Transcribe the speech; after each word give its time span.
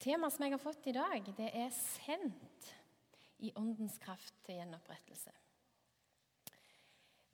Temaet 0.00 0.32
som 0.32 0.46
jeg 0.46 0.54
har 0.54 0.62
fått 0.62 0.86
i 0.88 0.96
dag, 0.96 1.26
det 1.36 1.50
er 1.52 1.68
'sendt 1.70 2.70
i 3.38 3.52
åndens 3.56 3.98
kraft 3.98 4.34
til 4.44 4.56
gjenopprettelse'. 4.56 5.34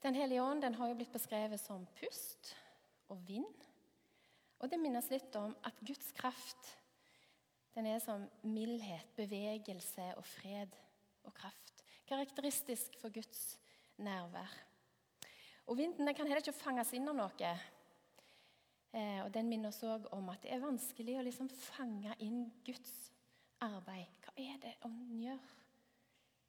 Den 0.03 0.15
hellige 0.15 0.43
ånd 0.43 0.63
den 0.63 0.75
har 0.75 0.89
jo 0.89 0.95
blitt 0.95 1.13
beskrevet 1.13 1.61
som 1.61 1.87
pust 2.01 2.57
og 3.09 3.29
vind. 3.29 3.67
Og 4.59 4.71
det 4.71 4.81
minnes 4.81 5.11
litt 5.11 5.37
om 5.37 5.55
at 5.65 5.79
Guds 5.87 6.13
kraft 6.13 6.77
den 7.75 7.87
er 7.87 7.99
som 8.01 8.25
mildhet, 8.43 9.15
bevegelse 9.17 10.15
og 10.17 10.25
fred 10.25 10.73
og 11.25 11.35
kraft. 11.35 11.85
Karakteristisk 12.09 12.97
for 13.01 13.13
Guds 13.13 13.59
nærvær. 13.99 14.53
Og 15.67 15.77
Vinden 15.77 16.15
kan 16.15 16.27
heller 16.27 16.41
ikke 16.41 16.57
fanges 16.57 16.93
inn 16.97 17.09
av 17.09 17.19
noe. 17.19 17.51
Eh, 18.93 19.25
og 19.25 19.33
Den 19.35 19.49
minner 19.51 19.73
oss 19.73 19.83
òg 19.85 20.07
om 20.15 20.29
at 20.33 20.43
det 20.45 20.53
er 20.55 20.63
vanskelig 20.63 21.19
å 21.19 21.25
liksom 21.27 21.51
fange 21.51 22.15
inn 22.25 22.47
Guds 22.65 23.11
arbeid. 23.65 24.13
Hva 24.25 24.35
er 24.37 24.61
det 24.63 24.77
Ånden 24.87 25.23
gjør? 25.25 25.53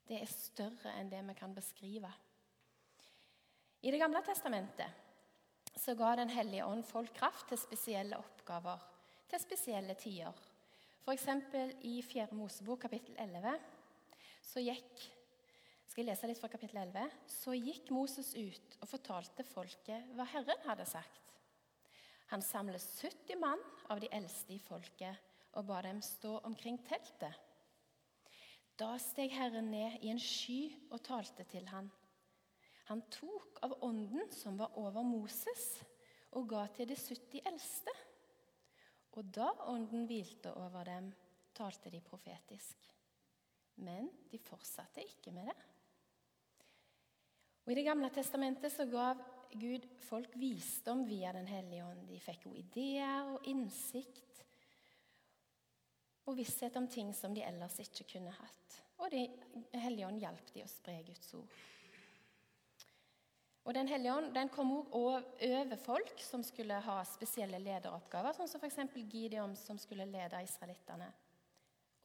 Det 0.08 0.22
er 0.22 0.30
større 0.32 0.94
enn 0.96 1.10
det 1.12 1.20
vi 1.26 1.36
kan 1.36 1.54
beskrive. 1.54 2.10
I 3.82 3.90
Det 3.90 4.00
gamle 4.00 4.22
testamentet 4.26 5.04
så 5.78 5.94
ga 5.94 6.16
Den 6.16 6.30
hellige 6.30 6.66
ånd 6.66 6.84
folk 6.84 7.12
kraft 7.14 7.48
til 7.48 7.58
spesielle 7.58 8.18
oppgaver 8.18 8.80
til 9.28 9.40
spesielle 9.42 9.94
tider. 9.94 10.32
F.eks. 11.04 11.28
i 11.86 12.00
4. 12.02 12.28
Mosebok 12.36 12.80
kapittel 12.86 13.14
11 13.20 13.54
så 14.48 14.62
gikk 14.64 15.04
skal 15.88 16.02
jeg 16.02 16.08
lese 16.10 16.28
litt 16.30 16.40
fra 16.40 16.50
kapittel 16.52 16.80
11. 16.82 17.14
Så 17.32 17.54
gikk 17.56 17.88
Moses 17.94 18.32
ut 18.36 18.76
og 18.80 18.90
fortalte 18.90 19.44
folket 19.46 20.12
hva 20.16 20.26
Herren 20.32 20.66
hadde 20.66 20.86
sagt. 20.88 21.27
Han 22.28 22.42
samlet 22.44 22.82
70 22.82 23.38
mann 23.40 23.62
av 23.88 24.00
de 24.00 24.10
eldste 24.12 24.56
i 24.56 24.60
folket 24.60 25.28
og 25.56 25.64
ba 25.68 25.80
dem 25.86 26.02
stå 26.04 26.38
omkring 26.44 26.76
teltet. 26.84 27.32
Da 28.78 28.92
steg 29.02 29.32
Herren 29.34 29.70
ned 29.72 30.04
i 30.04 30.10
en 30.12 30.20
sky 30.22 30.68
og 30.92 31.00
talte 31.06 31.46
til 31.48 31.66
han. 31.72 31.88
Han 32.88 33.02
tok 33.12 33.58
av 33.66 33.74
ånden 33.84 34.28
som 34.32 34.58
var 34.60 34.76
over 34.80 35.02
Moses, 35.04 35.80
og 36.36 36.46
ga 36.52 36.66
til 36.76 36.88
de 36.88 36.96
70 36.96 37.48
eldste. 37.48 37.94
Og 39.16 39.32
da 39.34 39.48
ånden 39.66 40.06
hvilte 40.06 40.52
over 40.54 40.86
dem, 40.86 41.08
talte 41.56 41.90
de 41.90 42.00
profetisk. 42.04 42.92
Men 43.82 44.08
de 44.30 44.38
fortsatte 44.38 45.02
ikke 45.02 45.32
med 45.34 45.50
det. 45.50 45.56
Og 47.64 47.72
I 47.72 47.80
Det 47.80 47.84
gamle 47.84 48.08
testamentet 48.14 48.72
så 48.72 48.86
gav 48.88 49.20
Gud 49.52 49.86
folk 50.08 50.34
visdom 50.36 51.04
via 51.08 51.32
Den 51.32 51.46
hellige 51.46 51.84
ånd. 51.84 52.06
De 52.08 52.20
fikk 52.20 52.46
jo 52.46 52.54
ideer 52.56 53.32
og 53.32 53.46
innsikt 53.48 54.24
og 56.28 56.36
visshet 56.36 56.76
om 56.76 56.88
ting 56.90 57.14
som 57.16 57.32
de 57.34 57.44
ellers 57.44 57.78
ikke 57.80 58.04
kunne 58.12 58.34
hatt. 58.36 58.78
Og 58.98 59.10
Den 59.10 59.80
hellige 59.80 60.06
ånd 60.08 60.20
hjalp 60.20 60.52
de 60.52 60.64
å 60.64 60.70
spre 60.70 60.98
Guds 61.06 61.32
ord. 61.38 61.58
Og 63.68 63.74
Den 63.76 63.88
hellige 63.88 64.14
ånd 64.16 64.32
den 64.32 64.48
kom 64.52 64.70
også 64.78 65.22
over 65.44 65.80
folk 65.80 66.20
som 66.24 66.44
skulle 66.44 66.80
ha 66.84 66.98
spesielle 67.04 67.60
lederoppgaver, 67.60 68.36
sånn 68.36 68.48
som 68.48 68.62
f.eks. 68.62 68.80
Gideon, 69.12 69.56
som 69.56 69.80
skulle 69.80 70.08
lede 70.08 70.40
israelittene. 70.44 71.08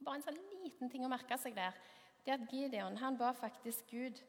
Bare 0.04 0.20
en 0.20 0.26
sånn 0.26 0.40
liten 0.64 0.92
ting 0.92 1.06
å 1.08 1.12
merke 1.12 1.38
seg 1.40 1.56
der, 1.56 1.76
det 2.24 2.36
at 2.36 2.48
Gideon 2.52 3.00
han 3.00 3.20
ba 3.20 3.32
faktisk 3.36 3.88
Gud 3.92 4.20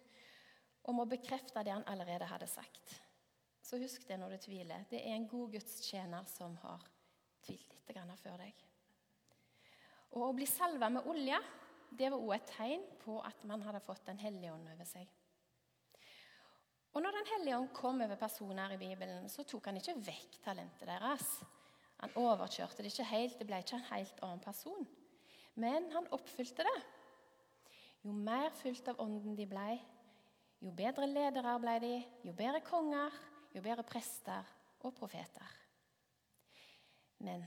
om 0.90 1.00
å 1.02 1.08
bekrefte 1.10 1.62
det 1.66 1.74
han 1.74 1.86
allerede 1.90 2.28
hadde 2.28 2.46
sagt. 2.50 3.00
Så 3.64 3.80
husk 3.80 4.04
det 4.08 4.18
når 4.20 4.34
du 4.34 4.44
tviler. 4.44 4.84
Det 4.90 5.00
er 5.00 5.16
en 5.16 5.28
god 5.28 5.54
gudstjener 5.56 6.26
som 6.28 6.56
har 6.60 6.84
tvilt 7.44 7.72
litt 7.72 8.20
før 8.20 8.36
deg. 8.42 8.64
Og 10.14 10.28
Å 10.28 10.32
bli 10.36 10.46
salva 10.48 10.90
med 10.92 11.08
olje 11.10 11.38
det 11.94 12.10
var 12.10 12.18
også 12.18 12.36
et 12.36 12.50
tegn 12.50 12.84
på 13.04 13.18
at 13.22 13.44
man 13.46 13.62
hadde 13.62 13.82
fått 13.84 14.06
Den 14.06 14.18
hellige 14.18 14.52
ånd 14.52 14.68
over 14.68 14.88
seg. 14.88 15.08
Og 16.94 17.02
når 17.02 17.16
Den 17.16 17.30
hellige 17.32 17.58
ånd 17.58 17.72
kom 17.74 18.02
over 18.04 18.18
personer 18.20 18.74
i 18.74 18.78
Bibelen, 18.78 19.28
så 19.30 19.46
tok 19.48 19.70
han 19.70 19.80
ikke 19.80 19.96
vekk 20.06 20.38
talentet 20.44 20.88
deres. 20.90 21.28
Han 22.02 22.14
overkjørte 22.20 22.84
det 22.84 22.92
ikke 22.92 23.08
helt, 23.10 23.38
det 23.38 23.46
ble 23.48 23.62
ikke 23.62 23.78
en 23.78 23.90
helt 23.90 24.22
annen 24.26 24.42
person. 24.44 24.86
Men 25.54 25.88
han 25.94 26.10
oppfylte 26.14 26.66
det. 26.66 26.78
Jo 28.04 28.12
mer 28.12 28.50
fylt 28.58 28.90
av 28.90 29.00
Ånden 29.00 29.38
de 29.38 29.46
ble, 29.48 29.78
jo 30.60 30.72
bedre 30.74 31.06
ledere 31.08 31.54
ble 31.62 31.78
de, 31.82 31.94
jo 32.26 32.34
bedre 32.36 32.60
konger, 32.66 33.14
jo 33.54 33.62
bedre 33.62 33.84
prester 33.86 34.54
og 34.84 34.94
profeter. 34.94 35.52
Men 37.24 37.44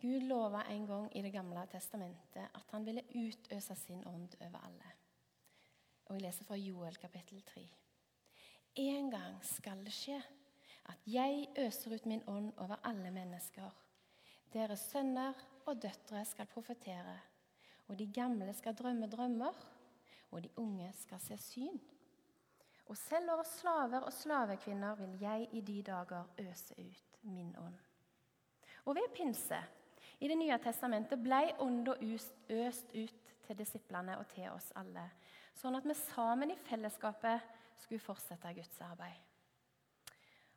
Gud 0.00 0.24
lova 0.24 0.62
en 0.70 0.86
gang 0.86 1.10
i 1.16 1.22
Det 1.22 1.32
gamle 1.32 1.66
testamentet 1.68 2.46
at 2.54 2.70
han 2.72 2.86
ville 2.86 3.04
utøse 3.14 3.74
sin 3.76 4.06
ånd 4.06 4.36
over 4.40 4.58
alle. 4.64 4.92
Og 6.06 6.14
Jeg 6.14 6.22
leser 6.22 6.44
fra 6.44 6.56
Joel 6.56 6.96
kapittel 6.96 7.42
3. 7.42 7.66
En 8.74 9.10
gang 9.10 9.44
skal 9.44 9.84
det 9.84 9.92
skje 9.92 10.22
at 10.88 11.06
jeg 11.06 11.48
øser 11.58 11.94
ut 11.94 12.06
min 12.06 12.22
ånd 12.26 12.52
over 12.56 12.80
alle 12.84 13.10
mennesker. 13.10 13.70
Deres 14.52 14.80
sønner 14.90 15.34
og 15.66 15.82
døtre 15.82 16.24
skal 16.24 16.46
profetere, 16.46 17.18
og 17.88 17.98
de 17.98 18.06
gamle 18.12 18.54
skal 18.54 18.74
drømme 18.74 19.06
drømmer, 19.06 19.54
og 20.30 20.42
de 20.42 20.50
unge 20.56 20.92
skal 20.98 21.20
se 21.20 21.36
syn. 21.38 21.78
Og 22.90 22.96
selv 22.98 23.30
over 23.30 23.46
slaver 23.46 24.02
og 24.02 24.12
slavekvinner 24.12 24.96
vil 24.98 25.12
jeg 25.20 25.48
i 25.54 25.60
de 25.62 25.76
dager 25.86 26.26
øse 26.42 26.74
ut 26.74 27.18
min 27.22 27.52
ånd. 27.58 27.76
Og 28.84 28.96
ved 28.96 29.12
pinse 29.14 29.60
i 30.20 30.28
Det 30.28 30.36
nye 30.38 30.58
testamentet 30.58 31.22
ble 31.22 31.54
ånda 31.62 31.94
øst 32.50 32.90
ut 32.94 33.30
til 33.46 33.58
disiplene 33.58 34.18
og 34.18 34.26
til 34.28 34.50
oss 34.50 34.72
alle, 34.76 35.06
sånn 35.54 35.78
at 35.78 35.86
vi 35.86 35.94
sammen 35.94 36.50
i 36.50 36.58
fellesskapet 36.66 37.46
skulle 37.78 38.02
fortsette 38.02 38.52
Guds 38.54 38.80
arbeid. 38.84 39.16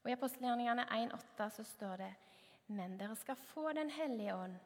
Og 0.03 0.09
I 0.09 0.17
apostelgjerningene 0.17 0.83
1,8 0.89 1.49
så 1.49 1.63
står 1.63 1.95
det 2.01 2.11
men 2.73 2.97
dere 2.97 3.15
skal 3.19 3.35
få 3.35 3.71
Den 3.75 3.89
hellige 3.89 4.35
ånd. 4.35 4.57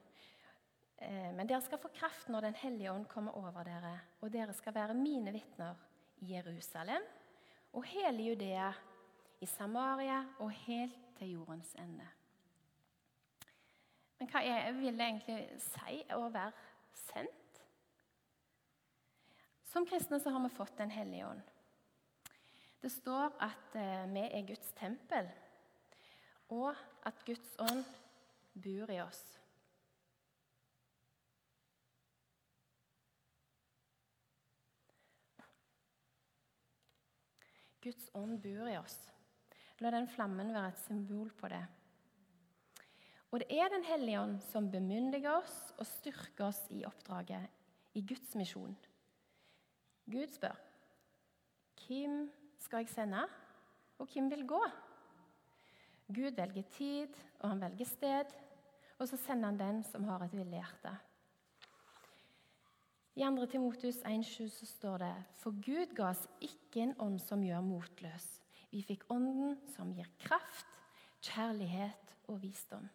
Eh, 0.98 1.32
men 1.34 1.48
dere 1.48 1.62
skal 1.62 1.82
få 1.82 1.90
kraft 1.94 2.30
når 2.30 2.42
Den 2.42 2.56
hellige 2.56 2.92
ånd 2.92 3.06
kommer 3.10 3.38
over 3.38 3.64
dere, 3.64 4.00
og 4.22 4.32
dere 4.34 4.54
skal 4.54 4.74
være 4.74 4.94
mine 4.94 5.34
vitner 5.34 5.76
i 6.22 6.34
Jerusalem, 6.34 7.04
og 7.78 7.84
hele 7.86 8.24
Judea, 8.24 8.72
i 9.42 9.46
Samaria 9.46 10.24
og 10.40 10.52
helt 10.52 10.98
til 11.18 11.32
jordens 11.32 11.76
ende. 11.78 12.08
Men 14.18 14.32
hva 14.32 14.42
er, 14.42 14.72
vil 14.74 14.98
det 14.98 15.06
egentlig 15.06 15.38
si 15.62 16.00
å 16.16 16.24
være 16.34 16.56
sendt? 16.98 17.62
Som 19.70 19.86
kristne 19.86 20.18
så 20.18 20.34
har 20.34 20.42
vi 20.42 20.50
fått 20.56 20.78
Den 20.78 20.92
hellige 20.92 21.28
ånd. 21.28 21.54
Det 22.82 22.90
står 22.92 23.38
at 23.46 23.78
eh, 23.78 24.10
vi 24.10 24.26
er 24.26 24.48
Guds 24.48 24.74
tempel, 24.78 25.30
og 26.50 26.74
at 27.06 27.26
Guds 27.26 27.56
ånd 27.62 27.86
bor 28.58 28.90
i 28.90 29.02
oss. 29.02 29.22
Guds 37.88 38.10
ånd 38.20 38.42
bor 38.44 38.68
i 38.68 38.76
oss. 38.76 38.98
La 39.80 39.92
den 39.94 40.10
flammen 40.12 40.52
være 40.52 40.74
et 40.74 40.80
symbol 40.82 41.30
på 41.40 41.48
det. 41.54 41.64
Og 43.32 43.40
det 43.40 43.48
er 43.56 43.70
Den 43.72 43.86
hellige 43.88 44.20
ånd 44.20 44.40
som 44.44 44.68
bemyndiger 44.72 45.38
oss 45.38 45.56
og 45.78 45.88
styrker 45.88 46.50
oss 46.50 46.60
i 46.74 46.84
oppdraget, 46.88 47.48
i 47.96 48.02
Guds 48.02 48.36
misjon. 48.36 48.76
Gud 50.08 50.28
spør 50.32 50.56
hvem 51.88 52.26
skal 52.60 52.84
jeg 52.84 52.92
sende, 52.92 53.22
og 54.02 54.10
hvem 54.12 54.28
vil 54.34 54.44
gå? 54.48 54.60
Gud 56.12 56.36
velger 56.36 56.68
tid, 56.74 57.14
og 57.40 57.54
han 57.54 57.62
velger 57.62 57.88
sted, 57.88 58.34
og 58.98 59.08
så 59.08 59.20
sender 59.22 59.54
han 59.54 59.60
den 59.62 59.84
som 59.88 60.04
har 60.10 60.26
et 60.26 60.36
villig 60.36 60.60
hjerte. 60.60 60.96
I 63.18 63.24
2. 63.24 63.46
Timotus 63.50 64.04
1,7 64.06 64.50
så 64.50 64.66
står 64.66 64.98
det 65.02 65.14
For 65.42 65.56
Gud 65.66 65.96
ga 65.98 66.12
oss 66.12 66.28
ikke 66.38 66.84
en 66.84 66.92
ånd 67.02 67.18
som 67.24 67.42
gjør 67.42 67.64
motløs. 67.66 68.28
Vi 68.70 68.84
fikk 68.86 69.08
ånden 69.10 69.56
som 69.74 69.90
gir 69.90 70.06
kraft, 70.22 70.68
kjærlighet 71.26 72.14
og 72.30 72.38
visdom. 72.44 72.86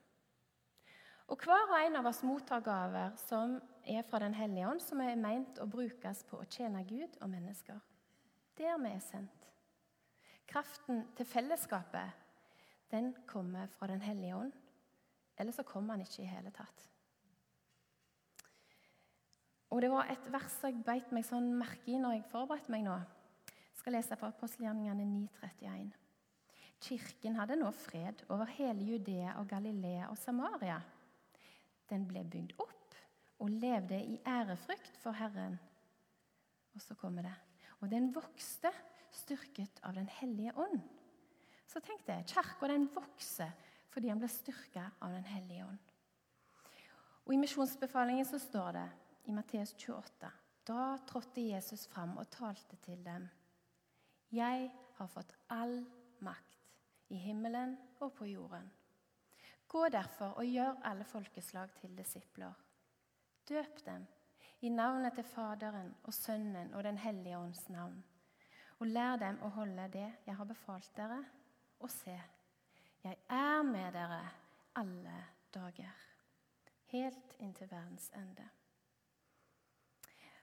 Og 1.27 1.43
Hver 1.43 1.67
og 1.67 1.75
en 1.81 1.99
av 1.99 2.07
oss 2.07 2.23
mottar 2.23 2.63
gaver 2.63 3.17
som 3.19 3.57
er 3.83 4.07
fra 4.07 4.23
Den 4.23 4.39
hellige 4.39 4.69
ånd, 4.69 4.85
som 4.85 5.03
er 5.03 5.19
meint 5.19 5.59
å 5.59 5.67
brukes 5.67 6.23
på 6.31 6.39
å 6.39 6.47
tjene 6.47 6.85
Gud 6.87 7.19
og 7.19 7.33
mennesker. 7.33 7.83
Der 8.55 8.79
vi 8.79 8.95
er 8.95 9.03
sendt. 9.03 9.51
Kraften 10.47 11.03
til 11.19 11.27
fellesskapet 11.27 12.15
den 12.95 13.11
kommer 13.27 13.67
fra 13.75 13.91
Den 13.91 14.07
hellige 14.07 14.39
ånd. 14.39 14.55
Eller 15.35 15.51
så 15.51 15.67
kommer 15.67 15.97
han 15.97 16.07
ikke 16.07 16.23
i 16.23 16.31
hele 16.31 16.55
tatt. 16.55 16.92
Og 19.73 19.81
Det 19.81 19.89
var 19.89 20.11
et 20.13 20.27
vers 20.29 20.55
jeg 20.67 20.83
beit 20.85 21.13
meg 21.17 21.25
sånn 21.25 21.47
merke 21.57 21.89
i 21.89 21.99
når 22.01 22.19
jeg 22.19 22.29
forberedte 22.29 22.73
meg 22.75 22.85
nå. 22.85 22.99
Jeg 23.49 23.79
skal 23.81 23.95
lese 23.97 24.19
fra 24.21 24.29
apostelgjerningene 24.29 25.07
9,31. 25.41 25.95
Kirken 26.83 27.39
hadde 27.39 27.57
nå 27.57 27.71
fred 27.73 28.21
over 28.29 28.51
hele 28.53 28.85
Judea 28.85 29.39
og 29.41 29.49
Galilea 29.49 30.11
og 30.11 30.19
Samaria. 30.21 30.77
Den 31.89 32.05
ble 32.11 32.21
bygd 32.29 32.53
opp, 32.61 32.97
og 33.41 33.57
levde 33.65 33.97
i 33.97 34.19
ærefrykt 34.29 34.99
for 35.01 35.17
Herren. 35.17 35.57
Og 36.77 36.85
så 36.85 36.95
kommer 36.99 37.25
det. 37.27 37.35
Og 37.81 37.89
den 37.91 38.13
vokste, 38.15 38.71
styrket 39.13 39.81
av 39.85 39.97
Den 39.97 40.09
hellige 40.21 40.53
ånd. 40.57 40.81
Så 41.69 41.81
tenk 41.81 42.05
det, 42.07 42.23
kirka 42.29 42.69
den 42.69 42.91
vokser 42.93 43.53
fordi 43.93 44.09
han 44.09 44.21
ble 44.21 44.29
styrka 44.33 44.87
av 45.05 45.17
Den 45.17 45.27
hellige 45.29 45.65
ånd. 45.65 45.81
Og 47.27 47.35
I 47.35 47.41
misjonsbefalingen 47.41 48.29
så 48.29 48.41
står 48.41 48.77
det 48.77 48.87
i 49.25 49.33
Matteus 49.33 49.75
28 49.75 50.31
Da 50.67 50.97
trådte 51.07 51.41
Jesus 51.41 51.87
fram 51.89 52.17
og 52.17 52.31
talte 52.31 52.77
til 52.77 53.05
dem. 53.05 53.29
Jeg 54.33 54.71
har 54.97 55.07
fått 55.07 55.35
all 55.51 55.85
makt 56.19 56.59
i 57.09 57.19
himmelen 57.19 57.77
og 58.01 58.13
på 58.13 58.25
jorden. 58.25 58.71
Gå 59.69 59.89
derfor 59.89 60.39
og 60.39 60.45
gjør 60.45 60.81
alle 60.85 61.05
folkeslag 61.05 61.71
til 61.81 61.97
disipler. 61.99 62.53
Døp 63.49 63.85
dem 63.87 64.07
i 64.61 64.69
navnet 64.69 65.15
til 65.15 65.25
Faderen 65.25 65.95
og 66.05 66.15
Sønnen 66.15 66.75
og 66.75 66.85
Den 66.85 66.99
hellige 66.99 67.39
ånds 67.39 67.69
navn. 67.69 68.05
Og 68.79 68.87
lær 68.87 69.17
dem 69.17 69.39
å 69.43 69.49
holde 69.49 69.89
det 69.93 70.09
jeg 70.27 70.37
har 70.37 70.45
befalt 70.45 70.91
dere, 70.97 71.21
og 71.81 71.91
se, 71.91 72.15
jeg 73.03 73.19
er 73.29 73.63
med 73.67 73.93
dere 73.95 74.23
alle 74.79 75.15
dager, 75.55 75.95
helt 76.93 77.37
inntil 77.39 77.71
verdens 77.71 78.11
ende. 78.15 78.49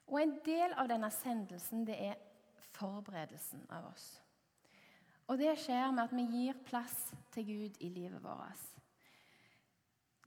Og 0.10 0.18
En 0.22 0.34
del 0.46 0.74
av 0.74 0.90
denne 0.90 1.12
sendelsen 1.14 1.86
det 1.86 1.98
er 2.10 2.18
forberedelsen 2.74 3.62
av 3.70 3.92
oss. 3.92 4.08
Og 5.30 5.38
Det 5.38 5.54
skjer 5.62 5.92
med 5.94 6.08
at 6.08 6.16
vi 6.18 6.26
gir 6.26 6.58
plass 6.66 7.12
til 7.34 7.46
Gud 7.46 7.78
i 7.80 7.90
livet 7.94 8.24
vårt. 8.24 8.66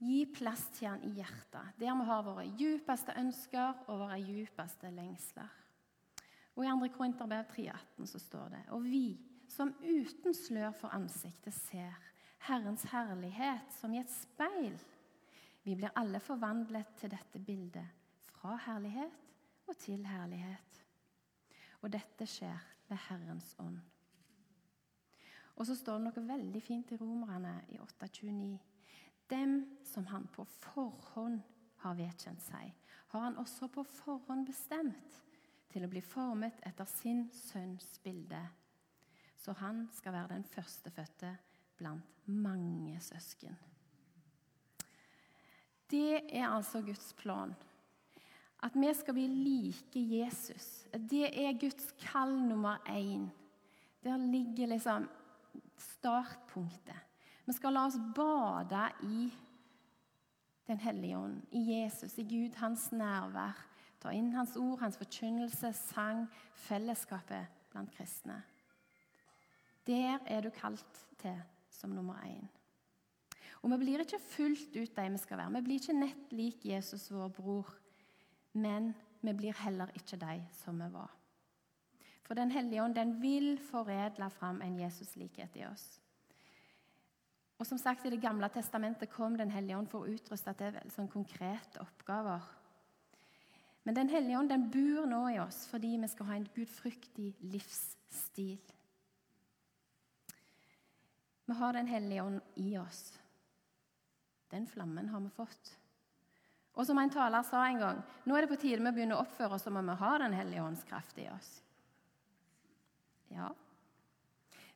Gi 0.03 0.23
plass 0.35 0.63
til 0.75 0.87
Han 0.87 1.03
i 1.03 1.11
hjertet, 1.19 1.75
der 1.79 1.95
vi 1.99 2.07
har 2.07 2.23
våre 2.23 2.45
djupeste 2.59 3.13
ønsker 3.19 3.83
og 3.87 3.99
våre 3.99 4.19
djupeste 4.19 4.91
lengsler. 4.91 5.51
Og 6.55 6.65
I 6.65 6.69
2. 6.69 6.87
Korinterbrev 6.95 7.45
3,18 7.51 8.05
så 8.05 8.19
står 8.19 8.49
det 8.49 8.63
Og 8.71 8.83
vi 8.83 9.19
som 9.49 9.73
uten 9.81 10.33
slør 10.33 10.71
for 10.71 10.93
ansiktet 10.93 11.53
ser 11.53 11.95
Herrens 12.47 12.83
herlighet 12.91 13.71
som 13.79 13.93
i 13.93 14.01
et 14.01 14.11
speil. 14.11 14.75
Vi 15.63 15.75
blir 15.75 15.93
alle 15.95 16.19
forvandlet 16.19 16.95
til 16.99 17.11
dette 17.13 17.39
bildet, 17.39 17.87
fra 18.19 18.57
herlighet 18.65 19.32
og 19.67 19.77
til 19.79 20.05
herlighet. 20.07 20.79
Og 21.81 21.91
dette 21.93 22.27
skjer 22.29 22.59
ved 22.89 22.99
Herrens 23.07 23.55
ånd. 23.59 23.79
Og 25.55 25.67
så 25.67 25.75
står 25.77 25.99
det 25.99 26.07
noe 26.07 26.27
veldig 26.27 26.61
fint 26.63 26.93
i 26.93 26.97
Romerne 26.97 27.57
i 27.69 27.79
829. 27.79 28.57
Dem 29.29 29.59
som 29.85 30.07
han 30.09 30.25
på 30.33 30.45
forhånd 30.45 31.41
har 31.83 31.97
vedkjent 31.99 32.41
seg, 32.41 32.71
har 33.13 33.27
han 33.27 33.37
også 33.37 33.69
på 33.69 33.83
forhånd 33.85 34.47
bestemt 34.47 35.19
til 35.73 35.85
å 35.85 35.89
bli 35.89 36.01
formet 36.05 36.61
etter 36.65 36.89
sin 36.89 37.27
sønns 37.33 37.97
bilde, 38.03 38.41
så 39.37 39.53
han 39.59 39.85
skal 39.93 40.15
være 40.15 40.35
den 40.35 40.45
førstefødte 40.47 41.33
blant 41.77 42.27
mange 42.29 42.99
søsken. 43.01 43.57
Det 45.89 46.23
er 46.29 46.47
altså 46.47 46.81
Guds 46.81 47.11
plan. 47.13 47.53
At 48.63 48.75
vi 48.75 48.93
skal 48.95 49.13
bli 49.17 49.27
like 49.27 49.99
Jesus. 49.99 50.85
Det 50.93 51.27
er 51.27 51.59
Guds 51.59 51.91
kall 51.99 52.35
nummer 52.47 52.77
én. 52.87 53.27
Der 54.03 54.17
ligger 54.17 54.67
liksom 54.67 55.09
startpunktet. 55.77 56.95
Vi 57.45 57.53
skal 57.53 57.73
la 57.73 57.85
oss 57.85 57.99
bade 58.15 58.89
i 59.03 59.33
Den 60.67 60.79
hellige 60.79 61.17
ånd, 61.17 61.41
i 61.51 61.59
Jesus, 61.73 62.17
i 62.17 62.23
Gud, 62.23 62.55
hans 62.55 62.91
nærvær. 62.91 63.57
Ta 63.99 64.13
inn 64.15 64.29
hans 64.31 64.55
ord, 64.55 64.79
hans 64.79 64.95
forkynnelse, 64.97 65.73
sang, 65.75 66.21
fellesskapet 66.55 67.49
blant 67.71 67.91
kristne. 67.91 68.37
Der 69.87 70.23
er 70.25 70.41
du 70.41 70.49
kalt 70.55 71.01
til 71.19 71.35
som 71.69 71.89
nummer 71.89 72.15
én. 72.23 72.47
Og 73.61 73.71
Vi 73.71 73.77
blir 73.77 73.99
ikke 73.99 74.19
fullt 74.19 74.75
ut 74.75 74.95
de 74.95 75.09
vi 75.11 75.17
skal 75.17 75.37
være. 75.37 75.51
Vi 75.51 75.61
blir 75.61 75.79
ikke 75.81 75.99
nett 75.99 76.31
lik 76.31 76.65
Jesus, 76.65 77.11
vår 77.11 77.27
bror. 77.27 77.82
Men 78.53 78.93
vi 79.21 79.33
blir 79.33 79.53
heller 79.63 79.91
ikke 79.97 80.19
de 80.21 80.39
som 80.51 80.79
vi 80.79 80.89
var. 80.93 81.11
For 82.23 82.33
Den 82.33 82.51
hellige 82.51 82.83
ånd 82.83 82.95
den 82.95 83.21
vil 83.21 83.57
foredle 83.59 84.29
fram 84.29 84.61
en 84.61 84.79
Jesus-likhet 84.79 85.55
i 85.59 85.65
oss. 85.67 85.99
Og 87.59 87.67
som 87.67 87.77
sagt, 87.77 88.05
I 88.05 88.09
Det 88.09 88.21
gamle 88.21 88.49
testamentet 88.49 89.09
kom 89.09 89.37
Den 89.37 89.51
hellige 89.51 89.77
ånd 89.77 89.87
for 89.87 90.03
å 90.03 90.11
utruste 90.11 90.53
til 90.53 90.79
sånn 90.91 91.07
konkrete 91.07 91.81
oppgaver. 91.81 92.41
Men 93.83 93.95
Den 93.95 94.09
hellige 94.09 94.39
ånd 94.39 94.49
den 94.49 94.69
bor 94.71 95.05
nå 95.07 95.27
i 95.29 95.39
oss 95.39 95.65
fordi 95.67 95.97
vi 95.97 96.07
skal 96.07 96.25
ha 96.25 96.35
en 96.35 96.49
gudfryktig 96.55 97.35
livsstil. 97.41 98.59
Vi 101.45 101.53
har 101.59 101.73
Den 101.73 101.87
hellige 101.87 102.23
ånd 102.23 102.41
i 102.55 102.77
oss. 102.77 103.19
Den 104.51 104.67
flammen 104.67 105.09
har 105.09 105.19
vi 105.19 105.29
fått. 105.29 105.77
Og 106.73 106.87
som 106.87 106.97
en 106.97 107.11
taler 107.13 107.45
sa 107.45 107.67
en 107.67 107.81
gang, 107.81 107.99
nå 108.25 108.35
er 108.35 108.45
det 108.45 108.53
på 108.53 108.61
tide 108.63 108.81
vi 108.81 108.93
begynner 108.95 109.19
å 109.19 109.25
oppføre 109.25 109.57
oss 109.57 109.65
som 109.67 109.77
om 109.77 109.91
vi 109.91 109.97
har 109.99 110.23
Den 110.23 110.33
hellige 110.33 110.63
ånds 110.63 110.85
kraft 110.89 111.19
i 111.21 111.27
oss. 111.29 111.51
Ja, 113.33 113.51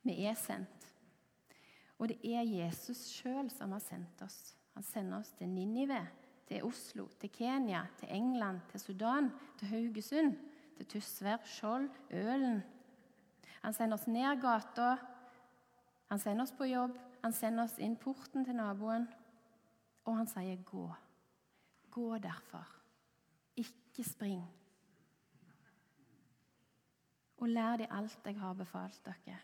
vi 0.05 0.13
er 0.25 0.37
sendt. 0.37 0.85
Og 1.97 2.11
det 2.11 2.19
er 2.21 2.45
Jesus 2.45 3.07
sjøl 3.09 3.49
som 3.49 3.73
har 3.73 3.81
sendt 3.81 4.21
oss. 4.21 4.53
Han 4.77 4.85
sender 4.85 5.23
oss 5.23 5.31
til 5.37 5.49
Ninive, 5.49 6.03
til 6.47 6.65
Oslo, 6.67 7.07
til 7.19 7.31
Kenya, 7.33 7.81
til 7.97 8.13
England, 8.13 8.61
til 8.71 8.79
Sudan, 8.79 9.31
til 9.57 9.71
Haugesund, 9.73 10.35
til 10.77 10.89
Tysvær, 10.93 11.41
Skjold, 11.45 11.89
Ølen. 12.13 12.61
Han 13.63 13.73
sender 13.73 13.97
oss 13.97 14.07
ned 14.07 14.41
gata. 14.41 14.95
Han 16.09 16.21
sender 16.21 16.45
oss 16.45 16.53
på 16.53 16.69
jobb. 16.69 16.93
Han 17.23 17.33
sender 17.33 17.65
oss 17.65 17.79
inn 17.81 17.97
porten 17.97 18.45
til 18.45 18.55
naboen. 18.55 19.09
Og 20.05 20.17
han 20.17 20.27
sier 20.27 20.61
'gå'. 20.61 21.06
Gå 21.97 22.17
derfor. 22.21 22.65
Ikke 23.57 24.03
spring. 24.05 24.43
Og 27.41 27.49
lær 27.49 27.77
de 27.81 27.87
alt 27.89 28.25
jeg 28.25 28.37
har 28.37 28.53
befalt 28.57 28.99
dere. 29.05 29.37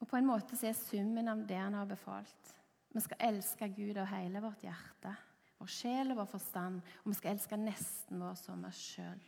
Og 0.00 0.08
På 0.08 0.16
en 0.16 0.26
måte 0.26 0.56
så 0.56 0.66
er 0.70 0.78
summen 0.78 1.28
av 1.30 1.44
det 1.46 1.58
han 1.60 1.76
har 1.78 1.86
befalt. 1.86 2.54
Vi 2.90 3.02
skal 3.04 3.28
elske 3.28 3.68
Gud 3.76 4.00
av 4.02 4.08
hele 4.10 4.42
vårt 4.42 4.64
hjerte, 4.66 5.12
vår 5.60 5.70
sjel 5.70 6.10
og 6.10 6.18
vår 6.22 6.30
forstand. 6.32 6.80
Og 7.04 7.12
vi 7.12 7.18
skal 7.18 7.36
elske 7.36 7.58
nesten 7.60 8.24
vår 8.24 8.34
som 8.40 8.64
oss 8.66 8.80
sjøl. 8.94 9.20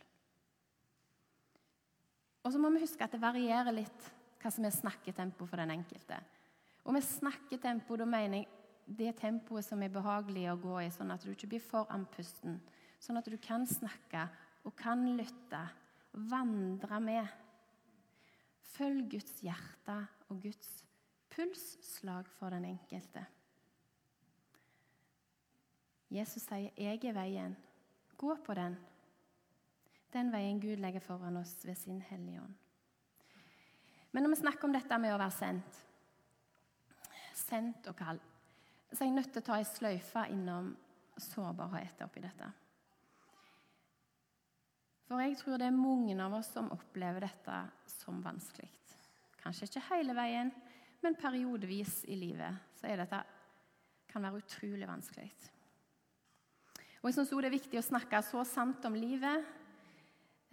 Og 2.43 2.51
så 2.51 2.59
må 2.59 2.73
vi 2.73 2.83
huske 2.83 3.05
at 3.05 3.15
det 3.15 3.23
varierer 3.23 3.71
litt 3.71 4.09
hva 4.41 4.51
som 4.51 4.67
er 4.67 4.75
snakketempo 4.75 5.47
for 5.47 5.61
den 5.61 5.71
enkelte. 5.71 6.19
Og 6.83 6.91
med 6.97 7.07
snakketempo 7.07 7.95
da 7.95 8.09
mener 8.09 8.41
jeg 8.41 8.62
det 8.85 9.15
tempoet 9.19 9.65
som 9.65 9.81
er 9.83 9.91
behagelig 9.93 10.47
å 10.51 10.59
gå 10.59 10.79
i, 10.83 10.91
sånn 10.91 11.13
at 11.13 11.23
du 11.23 11.31
ikke 11.33 11.49
blir 11.53 11.63
for 11.63 11.89
andpusten. 11.93 12.59
Sånn 12.99 13.19
at 13.19 13.27
du 13.29 13.37
kan 13.41 13.65
snakke 13.67 14.27
og 14.63 14.75
kan 14.79 15.05
lytte, 15.17 15.61
vandre 16.29 16.99
med. 17.03 17.27
Følg 18.73 19.09
Guds 19.15 19.39
hjerte 19.43 19.97
og 20.29 20.41
Guds 20.43 20.69
pulsslag 21.33 22.29
for 22.37 22.53
den 22.53 22.67
enkelte. 22.69 23.25
Jesus 26.13 26.45
sier, 26.45 26.71
'Jeg 26.77 27.05
er 27.05 27.13
veien. 27.13 27.55
Gå 28.17 28.35
på 28.45 28.53
den.' 28.53 28.77
Den 30.13 30.31
veien 30.31 30.59
Gud 30.59 30.77
legger 30.77 30.99
foran 30.99 31.37
oss 31.37 31.65
ved 31.65 31.75
sin 31.75 32.01
Hellige 32.01 32.41
Ånd. 32.41 32.53
Men 34.11 34.23
når 34.23 34.29
vi 34.29 34.35
snakker 34.35 34.63
om 34.63 34.73
dette 34.73 34.97
med 34.97 35.13
å 35.13 35.17
være 35.17 35.31
sendt 35.31 35.79
Sendt 37.33 37.87
og 37.87 37.95
kall 37.95 38.19
så 38.93 39.03
er 39.03 39.09
jeg 39.09 39.17
nødt 39.17 39.31
til 39.33 39.41
å 39.41 39.47
ta 39.47 39.57
ei 39.59 39.65
sløyfe 39.67 40.25
innom 40.33 40.73
sårbarhet 41.19 42.01
oppi 42.05 42.21
dette. 42.23 42.49
For 45.09 45.21
jeg 45.21 45.37
tror 45.41 45.59
det 45.59 45.67
er 45.67 45.75
mange 45.75 46.15
av 46.23 46.33
oss 46.37 46.51
som 46.53 46.71
opplever 46.73 47.25
dette 47.25 47.57
som 47.91 48.21
vanskelig. 48.23 48.69
Kanskje 49.43 49.67
ikke 49.67 49.87
hele 49.89 50.15
veien, 50.15 50.53
men 51.03 51.17
periodevis 51.19 52.03
i 52.07 52.15
livet 52.15 52.77
så 52.79 52.87
er 52.87 53.01
dette 53.01 53.19
kan 54.13 54.23
være 54.23 54.39
utrolig 54.43 54.87
vanskelig. 54.87 55.27
Og 57.01 57.09
jeg 57.09 57.17
syns 57.17 57.33
Det 57.33 57.45
er 57.49 57.57
viktig 57.57 57.79
å 57.79 57.83
snakke 57.83 58.21
så 58.23 58.45
sant 58.47 58.85
om 58.87 58.95
livet 58.95 59.43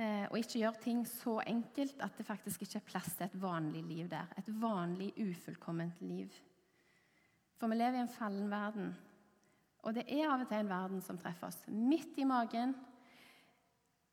eh, 0.00 0.26
og 0.26 0.38
ikke 0.40 0.59
gjøre 0.59 0.82
ting 0.82 1.04
så 1.06 1.38
enkelt 1.44 2.00
at 2.02 2.16
det 2.18 2.26
faktisk 2.26 2.64
ikke 2.66 2.80
er 2.80 2.88
plass 2.88 3.12
til 3.14 3.28
et 3.28 3.37
vanlig 3.38 3.85
liv 3.87 4.09
der. 4.11 4.26
Et 4.40 4.49
vanlig, 4.61 5.12
ufullkomment 5.14 6.00
liv. 6.02 6.35
For 7.60 7.68
vi 7.68 7.76
lever 7.76 8.00
i 8.00 8.04
en 8.06 8.12
fallen 8.12 8.48
verden. 8.50 8.94
Og 9.84 9.96
det 9.96 10.06
er 10.08 10.28
av 10.28 10.42
og 10.42 10.48
til 10.48 10.62
en 10.62 10.72
verden 10.72 11.02
som 11.04 11.18
treffer 11.20 11.48
oss 11.48 11.60
midt 11.68 12.16
i 12.20 12.26
magen, 12.28 12.74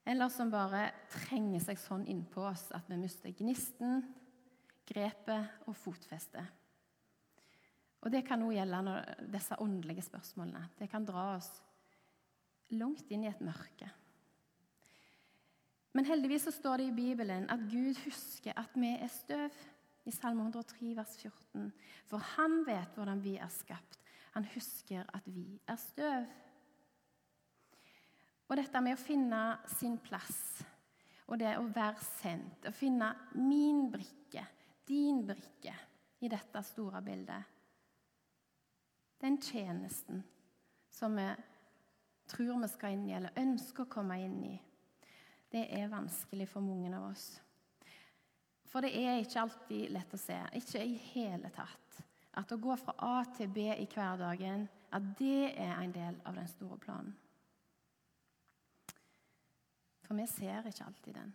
eller 0.07 0.31
som 0.31 0.51
bare 0.51 0.85
trenger 1.11 1.63
seg 1.63 1.79
sånn 1.81 2.05
innpå 2.07 2.45
oss 2.47 2.69
at 2.75 2.87
vi 2.87 2.99
mister 2.99 3.33
gnisten, 3.35 4.05
grepet 4.87 5.67
og 5.67 5.75
fotfestet. 5.75 6.47
Og 8.05 8.11
det 8.13 8.21
kan 8.27 8.43
òg 8.45 8.53
gjelde 8.55 8.81
når 8.87 9.07
disse 9.33 9.57
åndelige 9.59 10.05
spørsmålene. 10.05 10.69
Det 10.79 10.87
kan 10.91 11.07
dra 11.07 11.33
oss 11.35 11.49
langt 12.71 13.09
inn 13.11 13.25
i 13.25 13.31
et 13.31 13.43
mørke. 13.43 13.89
Men 15.97 16.07
heldigvis 16.07 16.45
så 16.47 16.53
står 16.53 16.79
det 16.79 16.91
i 16.91 16.95
Bibelen 16.95 17.47
at 17.51 17.63
Gud 17.71 17.97
husker 18.05 18.55
at 18.55 18.75
vi 18.77 18.93
er 18.95 19.11
støv. 19.11 19.55
I 20.07 20.11
Salme 20.15 20.45
103, 20.47 20.93
vers 20.95 21.15
14. 21.19 21.71
For 22.07 22.23
han 22.37 22.61
vet 22.67 22.95
hvordan 22.95 23.19
vi 23.23 23.35
er 23.37 23.51
skapt. 23.51 23.99
Han 24.37 24.47
husker 24.53 25.03
at 25.13 25.25
vi 25.27 25.59
er 25.67 25.79
støv. 25.81 26.27
Og 28.47 28.55
dette 28.55 28.81
med 28.83 28.95
å 28.95 29.01
finne 29.01 29.41
sin 29.75 29.97
plass, 29.99 30.61
og 31.27 31.41
det 31.41 31.57
å 31.59 31.65
være 31.75 31.99
sendt, 32.21 32.69
å 32.69 32.71
finne 32.71 33.09
min 33.35 33.89
brikke, 33.91 34.45
din 34.87 35.25
brikke, 35.27 35.75
i 36.17 36.29
dette 36.31 36.63
store 36.65 36.97
bildet 37.05 37.43
Den 39.21 39.35
tjenesten 39.37 40.23
som 40.89 41.13
vi 41.13 41.27
tror 42.25 42.57
vi 42.61 42.69
skal 42.71 42.95
inn 42.95 43.03
i, 43.09 43.13
eller 43.13 43.37
ønsker 43.37 43.85
å 43.85 43.91
komme 43.91 44.17
inn 44.23 44.39
i, 44.45 44.55
det 45.53 45.67
er 45.77 45.91
vanskelig 45.91 46.47
for 46.49 46.65
mange 46.65 46.89
av 46.97 47.11
oss. 47.11 47.27
For 48.67 48.83
det 48.83 48.91
er 49.00 49.21
ikke 49.21 49.43
alltid 49.45 49.93
lett 49.95 50.13
å 50.13 50.19
se, 50.19 50.38
ikke 50.59 50.83
i 50.83 50.97
hele 51.13 51.51
tatt, 51.55 52.01
at 52.38 52.51
å 52.51 52.59
gå 52.62 52.75
fra 52.79 52.95
A 53.07 53.15
til 53.38 53.50
B 53.53 53.69
i 53.71 53.88
hverdagen, 53.88 54.67
at 54.93 55.07
det 55.19 55.53
er 55.55 55.74
en 55.77 55.95
del 55.95 56.19
av 56.27 56.36
den 56.38 56.50
store 56.51 56.77
planen. 56.83 57.15
For 60.07 60.15
vi 60.15 60.27
ser 60.31 60.67
ikke 60.69 60.88
alltid 60.88 61.17
den. 61.19 61.33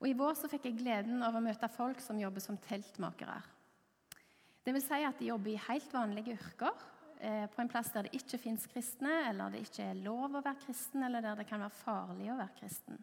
Og 0.00 0.08
I 0.10 0.16
vår 0.18 0.34
så 0.36 0.50
fikk 0.52 0.66
jeg 0.68 0.80
gleden 0.82 1.22
av 1.24 1.36
å 1.36 1.40
møte 1.44 1.70
folk 1.72 2.02
som 2.04 2.18
jobber 2.20 2.42
som 2.44 2.58
teltmakere. 2.60 3.38
Det 4.64 4.72
vil 4.72 4.84
si 4.84 4.98
at 5.04 5.20
de 5.20 5.30
jobber 5.30 5.54
i 5.54 5.62
helt 5.68 5.92
vanlige 5.92 6.34
yrker, 6.34 6.76
eh, 7.20 7.46
på 7.48 7.62
en 7.62 7.70
plass 7.72 7.92
der 7.92 8.08
det 8.08 8.16
ikke 8.16 8.40
fins 8.40 8.66
kristne, 8.68 9.28
eller 9.30 9.52
det 9.52 9.64
ikke 9.64 9.90
er 9.90 10.04
lov 10.04 10.34
å 10.34 10.44
være 10.44 10.60
kristen, 10.66 11.02
eller 11.04 11.24
der 11.24 11.40
det 11.40 11.48
kan 11.48 11.60
være 11.60 11.78
farlig 11.84 12.30
å 12.32 12.38
være 12.40 12.56
kristen. 12.60 13.00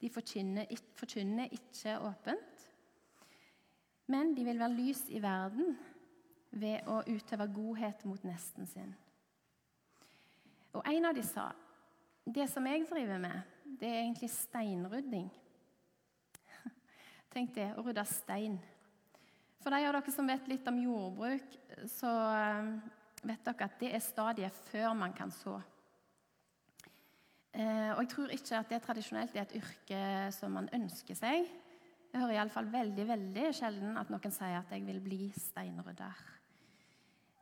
De 0.00 0.08
forkynner 0.10 1.52
ikke 1.52 1.98
åpent, 2.00 2.66
men 4.10 4.34
de 4.34 4.44
vil 4.44 4.58
være 4.58 4.74
lys 4.74 5.04
i 5.12 5.20
verden 5.22 5.76
ved 6.50 6.88
å 6.90 7.02
utøve 7.06 7.46
godhet 7.54 8.04
mot 8.08 8.24
nesten 8.26 8.66
sin. 8.66 8.94
Og 10.72 10.82
En 10.86 11.10
av 11.10 11.14
de 11.14 11.22
sa 11.26 11.50
det 12.24 12.46
som 12.50 12.66
jeg 12.66 12.86
driver 12.88 13.18
med, 13.18 13.40
det 13.80 13.88
er 13.88 14.02
egentlig 14.02 14.30
steinrydding. 14.30 15.30
Tenk 17.34 17.54
det, 17.54 17.70
å 17.76 17.84
rydde 17.86 18.04
stein. 18.06 18.58
For 19.60 19.72
de 19.72 19.86
av 19.86 19.96
dere 19.96 20.14
som 20.14 20.28
vet 20.28 20.48
litt 20.48 20.68
om 20.70 20.78
jordbruk, 20.80 21.56
så 21.90 22.10
eh, 22.34 22.70
vet 23.28 23.44
dere 23.46 23.66
at 23.66 23.80
det 23.82 23.92
er 23.96 24.04
stadiet 24.04 24.60
før 24.70 24.94
man 24.96 25.14
kan 25.16 25.32
så. 25.34 25.58
Eh, 27.50 27.90
og 27.96 28.04
jeg 28.04 28.10
tror 28.12 28.34
ikke 28.34 28.58
at 28.60 28.70
det 28.70 28.82
tradisjonelt 28.84 29.34
er 29.34 29.42
et 29.42 29.56
yrke 29.58 30.02
som 30.36 30.54
man 30.54 30.68
ønsker 30.76 31.18
seg. 31.18 31.48
Jeg 32.10 32.22
hører 32.22 32.36
iallfall 32.36 32.68
veldig 32.70 33.06
veldig 33.08 33.48
sjelden 33.54 33.98
at 33.98 34.10
noen 34.10 34.34
sier 34.34 34.60
at 34.60 34.70
jeg 34.74 34.86
vil 34.86 35.00
bli 35.02 35.32
steinrydder. 35.34 36.22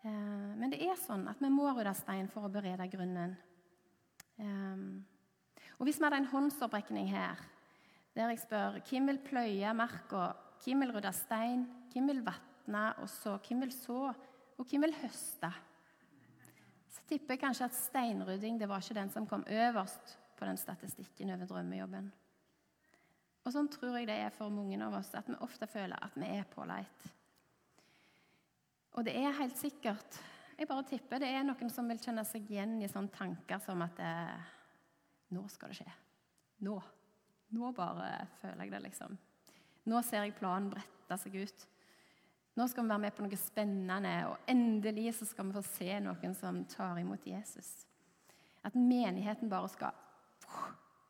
Eh, 0.04 0.48
men 0.56 0.72
det 0.72 0.80
er 0.86 0.96
sånn 1.00 1.28
at 1.28 1.40
vi 1.44 1.52
må 1.52 1.68
rydde 1.72 1.92
stein 1.98 2.28
for 2.32 2.48
å 2.48 2.52
berede 2.52 2.88
grunnen. 2.92 3.36
Eh, 4.40 4.82
og 5.78 5.86
hvis 5.86 6.00
vi 6.00 6.08
hadde 6.08 6.22
en 6.24 6.32
håndsopprekning 6.32 7.12
her 7.12 7.40
der 8.16 8.32
jeg 8.32 8.40
spør 8.42 8.80
hvem 8.88 9.12
vil 9.12 9.20
pløye 9.22 9.72
marka, 9.76 10.32
hvem 10.64 10.80
vil 10.82 10.96
rydde 10.96 11.12
stein, 11.14 11.68
hvem 11.92 12.08
vil 12.10 12.24
vatne, 12.26 12.88
og 12.98 13.06
så 13.12 13.36
hvem 13.44 13.60
vil 13.62 13.74
så, 13.76 14.08
og 14.58 14.66
hvem 14.66 14.88
vil 14.88 14.96
høste 15.04 15.52
tipper 17.06 17.36
jeg 17.36 17.42
kanskje 17.42 17.68
at 17.68 17.76
steinrydding 17.76 18.58
det 18.60 18.68
var 18.68 18.82
ikke 18.82 18.98
den 18.98 19.12
som 19.12 19.26
kom 19.28 19.44
øverst 19.46 20.16
på 20.38 20.46
den 20.46 20.58
statistikken 20.58 21.30
over 21.34 21.46
drømmejobben. 21.50 22.10
Og 23.44 23.54
Sånn 23.54 23.70
tror 23.72 23.96
jeg 23.96 24.08
det 24.10 24.18
er 24.20 24.34
for 24.34 24.52
mange 24.52 24.76
av 24.84 24.98
oss, 24.98 25.14
at 25.16 25.28
vi 25.30 25.38
ofte 25.44 25.66
føler 25.70 25.96
at 26.04 26.16
vi 26.18 26.26
er 26.36 26.44
på 26.50 26.66
leit. 26.68 27.06
Og 28.98 29.06
det 29.06 29.14
er 29.16 29.36
helt 29.38 29.56
sikkert 29.56 30.18
Jeg 30.58 30.66
bare 30.66 30.82
tipper 30.90 31.20
det 31.22 31.28
er 31.30 31.44
noen 31.46 31.70
som 31.70 31.86
vil 31.86 32.00
kjenne 32.02 32.24
seg 32.26 32.48
igjen 32.50 32.80
i 32.82 32.88
sånne 32.90 33.14
tanker 33.14 33.60
som 33.62 33.84
at 33.84 34.00
eh, 34.02 34.48
Nå 35.36 35.44
skal 35.52 35.70
det 35.70 35.78
skje. 35.78 35.92
Nå. 36.66 36.74
Nå 37.54 37.70
bare 37.76 38.26
føler 38.40 38.64
jeg 38.64 38.72
det, 38.72 38.80
liksom. 38.88 39.14
Nå 39.88 40.00
ser 40.02 40.24
jeg 40.26 40.34
planen 40.40 40.72
brette 40.72 41.18
seg 41.22 41.36
ut. 41.38 41.66
Nå 42.58 42.66
skal 42.66 42.82
vi 42.82 42.90
være 42.90 43.04
med 43.04 43.14
på 43.14 43.22
noe 43.22 43.38
spennende, 43.38 44.14
og 44.32 44.50
endelig 44.50 45.12
så 45.14 45.28
skal 45.28 45.46
vi 45.46 45.54
få 45.54 45.60
se 45.62 45.92
noen 46.02 46.32
som 46.34 46.64
tar 46.66 46.98
imot 46.98 47.26
Jesus. 47.28 47.68
At 48.66 48.74
menigheten 48.74 49.50
bare 49.50 49.68
skal 49.70 49.94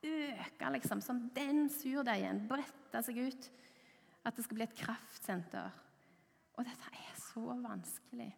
øke, 0.05 0.73
liksom, 0.75 1.01
som 1.01 1.23
den 1.33 1.71
surdeigen. 1.73 2.43
Brette 2.51 3.01
seg 3.07 3.23
ut. 3.31 3.49
At 4.29 4.37
det 4.37 4.45
skal 4.45 4.59
bli 4.59 4.67
et 4.67 4.77
kraftsenter. 4.77 5.79
Og 6.59 6.69
dette 6.69 6.93
er 6.93 7.15
så 7.23 7.45
vanskelig. 7.63 8.29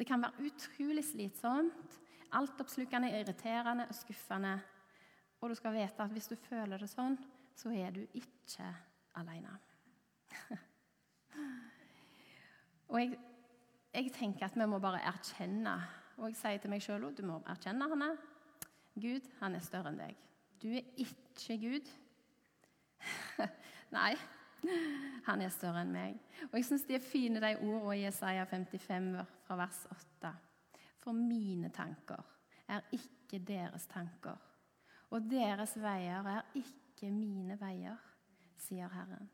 Det 0.00 0.06
kan 0.08 0.24
være 0.24 0.48
utrolig 0.48 1.04
slitsomt, 1.06 2.00
altoppslukende, 2.34 3.12
irriterende 3.20 3.86
og 3.86 3.94
skuffende. 3.94 4.56
Og 5.38 5.52
du 5.52 5.54
skal 5.60 5.76
vite 5.76 6.02
at 6.02 6.16
hvis 6.16 6.32
du 6.32 6.34
føler 6.48 6.82
det 6.82 6.90
sånn, 6.90 7.14
så 7.54 7.70
er 7.70 7.94
du 7.94 8.02
ikke 8.18 8.72
alene. 9.20 9.54
Og 12.90 12.98
jeg, 13.00 13.18
jeg, 13.94 14.12
tenker 14.12 14.48
at 14.48 14.56
vi 14.58 14.66
må 14.66 14.78
bare 14.82 15.02
erkjenne. 15.06 15.76
Og 16.18 16.28
jeg 16.30 16.36
sier 16.40 16.60
til 16.62 16.72
meg 16.72 16.82
sjøl 16.84 17.06
òg 17.06 17.16
du 17.16 17.24
må 17.26 17.38
erkjenne 17.48 17.88
henne. 17.92 18.10
Gud, 19.00 19.30
han 19.40 19.54
er 19.54 19.64
større 19.64 19.92
enn 19.92 20.00
deg. 20.02 20.18
Du 20.60 20.68
er 20.74 20.84
ikke 21.00 21.56
Gud. 21.62 21.88
Nei, 23.96 24.12
han 25.26 25.40
er 25.40 25.54
større 25.54 25.84
enn 25.84 25.94
meg. 25.94 26.18
Og 26.50 26.58
jeg 26.58 26.68
syns 26.68 26.84
de 26.88 26.98
er 26.98 27.04
fine, 27.04 27.40
de 27.40 27.54
ordene 27.56 27.96
i 27.96 28.04
Jesaja 28.04 28.44
55 28.50 29.10
fra 29.46 29.58
vers 29.62 29.80
8. 29.94 30.34
For 31.00 31.16
mine 31.16 31.70
tanker 31.72 32.20
er 32.70 32.84
ikke 32.92 33.40
deres 33.46 33.86
tanker, 33.90 34.36
og 35.10 35.26
deres 35.30 35.72
veier 35.80 36.26
er 36.28 36.56
ikke 36.58 37.10
mine 37.10 37.56
veier, 37.58 37.96
sier 38.60 38.90
Herren. 38.92 39.30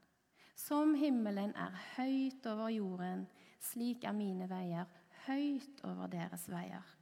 Som 0.57 0.95
himmelen 0.97 1.53
er 1.53 1.75
høyt 1.97 2.47
over 2.49 2.71
jorden, 2.73 3.27
slik 3.61 4.07
er 4.09 4.17
mine 4.17 4.49
veier 4.49 4.89
høyt 5.27 5.83
over 5.87 6.11
deres 6.11 6.47
veier, 6.51 6.95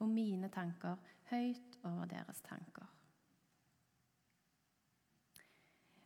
og 0.00 0.08
mine 0.10 0.50
tanker 0.52 0.98
høyt 1.30 1.78
over 1.88 2.08
deres 2.10 2.40
tanker. 2.44 2.86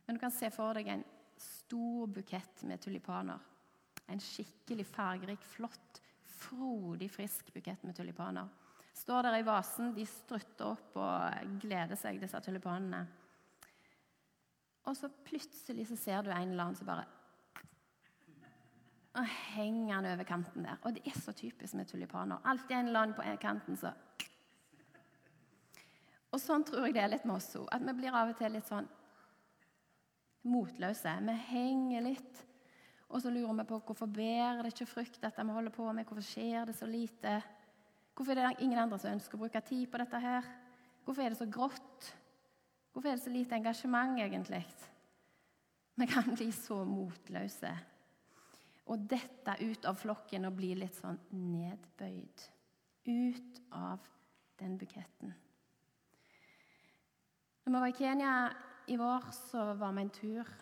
Men 0.05 0.17
du 0.17 0.21
kan 0.21 0.33
se 0.33 0.51
for 0.53 0.77
deg 0.77 0.91
en 0.93 1.05
stor 1.41 2.09
bukett 2.13 2.63
med 2.69 2.81
tulipaner. 2.83 3.41
En 4.11 4.21
skikkelig 4.21 4.85
fargerik, 4.85 5.41
flott, 5.55 6.01
frodig, 6.45 7.09
frisk 7.11 7.49
bukett 7.55 7.83
med 7.83 7.97
tulipaner. 7.97 8.51
Står 8.95 9.25
der 9.25 9.39
i 9.39 9.45
vasen, 9.45 9.95
de 9.95 10.05
strutter 10.07 10.69
opp 10.69 10.99
og 11.01 11.55
gleder 11.63 11.97
seg, 11.99 12.21
disse 12.21 12.39
tulipanene. 12.45 13.01
Og 14.85 14.97
så 14.97 15.09
plutselig 15.25 15.87
så 15.89 15.97
ser 15.97 16.25
du 16.25 16.31
en 16.31 16.51
eller 16.51 16.67
annen 16.67 16.79
som 16.79 16.89
bare 16.89 17.07
og 19.15 19.27
henger 19.55 19.93
han 19.95 20.05
over 20.09 20.27
kanten 20.27 20.65
der. 20.67 20.79
Og 20.83 20.95
det 20.95 21.05
er 21.07 21.15
så 21.15 21.31
typisk 21.31 21.73
med 21.73 21.87
tulipaner. 21.87 22.41
Alltid 22.43 22.75
en 22.75 22.89
eller 22.89 22.99
annen 22.99 23.15
på 23.15 23.23
kanten, 23.41 23.77
så 23.79 23.93
Og 26.35 26.41
sånn 26.43 26.65
tror 26.67 26.83
jeg 26.83 26.97
det 26.97 26.99
er 26.99 27.13
litt 27.13 27.23
med 27.23 27.37
oss 27.37 27.53
òg. 27.55 27.69
At 27.71 27.83
vi 27.85 27.93
blir 27.95 28.11
av 28.11 28.33
og 28.33 28.35
til 28.35 28.51
litt 28.51 28.67
sånn 28.67 28.89
motløse. 30.51 31.13
Vi 31.23 31.35
henger 31.47 32.03
litt, 32.03 32.41
og 33.07 33.21
så 33.23 33.31
lurer 33.31 33.55
vi 33.61 33.65
på 33.69 33.79
hvorfor 33.87 34.11
bærer 34.11 34.59
det 34.65 34.73
ikke 34.73 34.89
frukt, 34.89 35.21
dette 35.21 35.45
vi 35.47 35.55
holder 35.55 35.71
på 35.71 35.85
med. 35.93 36.03
Hvorfor 36.09 36.27
skjer 36.27 36.67
det 36.67 36.75
så 36.75 36.89
lite? 36.89 37.37
Hvorfor 38.15 38.35
er 38.35 38.49
det 38.49 38.65
ingen 38.65 38.81
andre 38.81 38.99
som 38.99 39.13
ønsker 39.15 39.37
å 39.37 39.45
bruke 39.45 39.63
tid 39.63 39.87
på 39.87 40.01
dette 40.01 40.21
her? 40.25 40.51
Hvorfor 41.05 41.23
er 41.23 41.31
det 41.31 41.39
så 41.39 41.47
grått? 41.47 41.84
Hvorfor 42.95 43.09
er 43.09 43.17
det 43.17 43.23
så 43.23 43.29
lite 43.29 43.55
engasjement, 43.55 44.19
egentlig? 44.19 44.61
Vi 45.95 46.05
kan 46.07 46.29
bli 46.35 46.45
så 46.51 46.77
motløse. 46.87 47.71
Og 48.87 49.01
dette 49.11 49.55
ut 49.59 49.87
av 49.89 49.97
flokken 49.99 50.47
og 50.47 50.55
bli 50.55 50.69
litt 50.79 50.95
sånn 50.95 51.19
nedbøyd. 51.35 52.45
Ut 53.11 53.59
av 53.75 54.07
den 54.61 54.77
buketten. 54.79 55.33
Når 57.65 57.73
vi 57.73 57.83
var 57.83 57.91
i 57.91 57.97
Kenya 57.99 58.31
i 58.87 58.95
vår, 59.03 59.27
så 59.51 59.65
var 59.75 59.91
vi 59.91 60.05
en 60.05 60.15
tur 60.15 60.55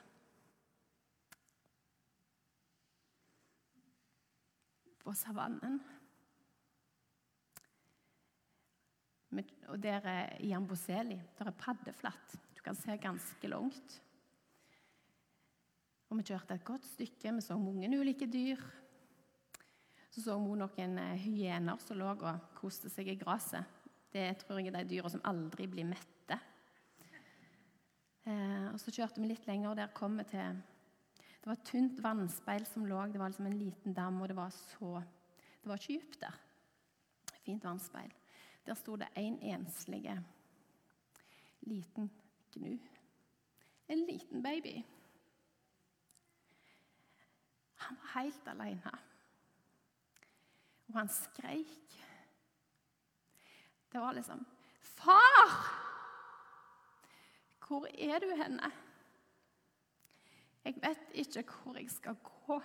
på 5.06 5.14
savannen. 5.22 5.84
Og 9.72 9.82
der 9.82 10.06
er 10.06 10.38
i. 10.40 11.20
Der 11.40 11.46
er 11.50 11.52
paddeflatt. 11.52 12.38
Du 12.56 12.62
kan 12.62 12.76
se 12.76 12.98
ganske 12.98 13.48
langt. 13.48 14.02
Og 16.10 16.18
Vi 16.18 16.24
kjørte 16.24 16.54
et 16.54 16.66
godt 16.66 16.86
stykke, 16.86 17.34
vi 17.34 17.42
så 17.42 17.58
mange 17.58 17.90
ulike 18.00 18.28
dyr. 18.30 18.60
Så 20.14 20.22
så 20.22 20.36
vi 20.38 20.60
noen 20.60 20.98
eh, 21.02 21.18
hyener 21.18 21.80
som 21.82 21.98
lå 21.98 22.06
og 22.14 22.52
koste 22.54 22.90
seg 22.94 23.08
i 23.10 23.16
gresset. 23.18 23.66
Det 24.14 24.28
tror 24.44 24.60
jeg 24.60 24.70
er 24.70 24.84
de 24.84 24.92
dyra 24.92 25.10
som 25.10 25.24
aldri 25.26 25.66
blir 25.66 25.88
mette. 25.90 26.38
Eh, 28.30 28.68
og 28.70 28.78
Så 28.80 28.94
kjørte 28.94 29.24
vi 29.24 29.32
litt 29.32 29.48
lenger, 29.50 29.72
og 29.72 29.80
der 29.82 29.90
kom 29.96 30.20
vi 30.22 30.28
til 30.30 30.62
Det 31.42 31.50
var 31.50 31.58
et 31.58 31.66
tynt 31.66 31.98
vannspeil 32.04 32.66
som 32.70 32.86
lå. 32.86 33.08
Det 33.12 33.20
var 33.20 33.34
liksom 33.34 33.50
en 33.50 33.58
liten 33.58 33.94
dam, 33.94 34.22
og 34.22 34.30
det 34.30 34.38
var 34.38 34.54
så 34.54 35.02
Det 35.64 35.72
var 35.72 35.82
ikke 35.82 35.98
dypt 35.98 36.22
der. 36.22 36.38
Fint 37.44 37.64
vannspeil. 37.64 38.14
Der 38.66 38.74
sto 38.74 38.96
det 38.96 39.08
en 39.16 39.40
enslige 39.42 40.26
liten 41.62 42.12
gnu. 42.54 42.80
En 43.88 44.06
liten 44.06 44.44
baby. 44.44 44.84
Han 47.76 47.98
var 47.98 48.22
helt 48.22 48.48
alene. 48.48 48.92
Og 50.88 50.94
han 50.94 51.10
skreik. 51.10 52.04
Det 53.92 54.02
var 54.02 54.12
liksom 54.12 54.46
'Far! 54.82 55.80
Hvor 57.68 57.88
er 57.98 58.20
du 58.20 58.44
henne?' 58.44 58.72
Jeg 60.66 60.76
vet 60.76 61.00
ikke 61.14 61.44
hvor 61.44 61.76
jeg 61.78 61.90
skal 61.92 62.16
gå. 62.16 62.62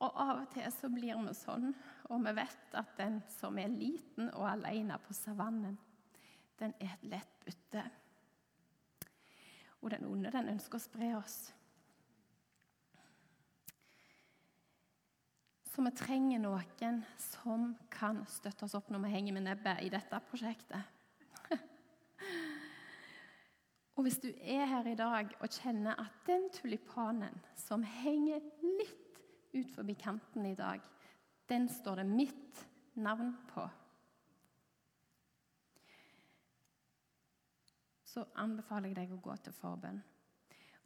Og 0.00 0.16
Av 0.16 0.38
og 0.40 0.48
til 0.54 0.68
så 0.72 0.88
blir 0.88 1.18
vi 1.26 1.32
sånn, 1.36 1.72
og 2.08 2.22
vi 2.24 2.32
vet 2.38 2.76
at 2.80 2.92
den 2.96 3.18
som 3.28 3.58
er 3.60 3.72
liten 3.72 4.30
og 4.32 4.46
alene 4.48 4.96
på 5.04 5.16
savannen, 5.16 5.76
den 6.60 6.72
er 6.80 6.94
et 6.94 7.08
lett 7.12 7.34
bytte. 7.44 7.84
Og 9.80 9.92
den 9.92 10.06
onde 10.08 10.32
den 10.32 10.48
ønsker 10.54 10.80
å 10.80 10.84
spre 10.84 11.10
oss. 11.18 11.38
Så 15.70 15.84
vi 15.84 15.92
trenger 15.96 16.40
noen 16.42 17.02
som 17.20 17.70
kan 17.92 18.24
støtte 18.28 18.66
oss 18.66 18.76
opp 18.76 18.88
når 18.92 19.04
vi 19.04 19.12
henger 19.14 19.36
med 19.36 19.46
nebbet 19.46 19.84
i 19.84 19.92
dette 19.92 20.20
prosjektet. 20.28 20.82
og 23.96 24.04
hvis 24.04 24.18
du 24.24 24.28
er 24.32 24.66
her 24.68 24.88
i 24.90 24.98
dag 24.98 25.30
og 25.38 25.60
kjenner 25.60 26.00
at 26.00 26.24
den 26.26 26.48
tulipanen 26.56 27.36
som 27.56 27.84
henger 27.84 28.42
litt 28.64 28.99
ut 29.54 29.70
forbi 29.74 29.94
kanten 29.98 30.46
i 30.46 30.56
dag, 30.58 30.82
den 31.50 31.68
står 31.68 32.02
det 32.02 32.06
mitt 32.06 32.66
navn 32.94 33.32
på. 33.50 33.66
Så 38.06 38.24
anbefaler 38.42 38.90
jeg 38.90 38.98
deg 38.98 39.14
å 39.14 39.22
gå 39.22 39.36
til 39.42 39.54
forbønn. 39.54 40.00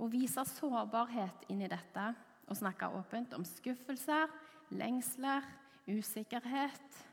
Og 0.00 0.12
vise 0.12 0.42
sårbarhet 0.49 1.47
inn 1.52 1.62
i 1.64 1.71
dette 1.71 2.11
og 2.44 2.59
snakke 2.59 2.90
åpent 2.92 3.37
om 3.37 3.44
skuffelser, 3.49 4.33
lengsler, 4.75 5.44
usikkerhet 5.88 7.04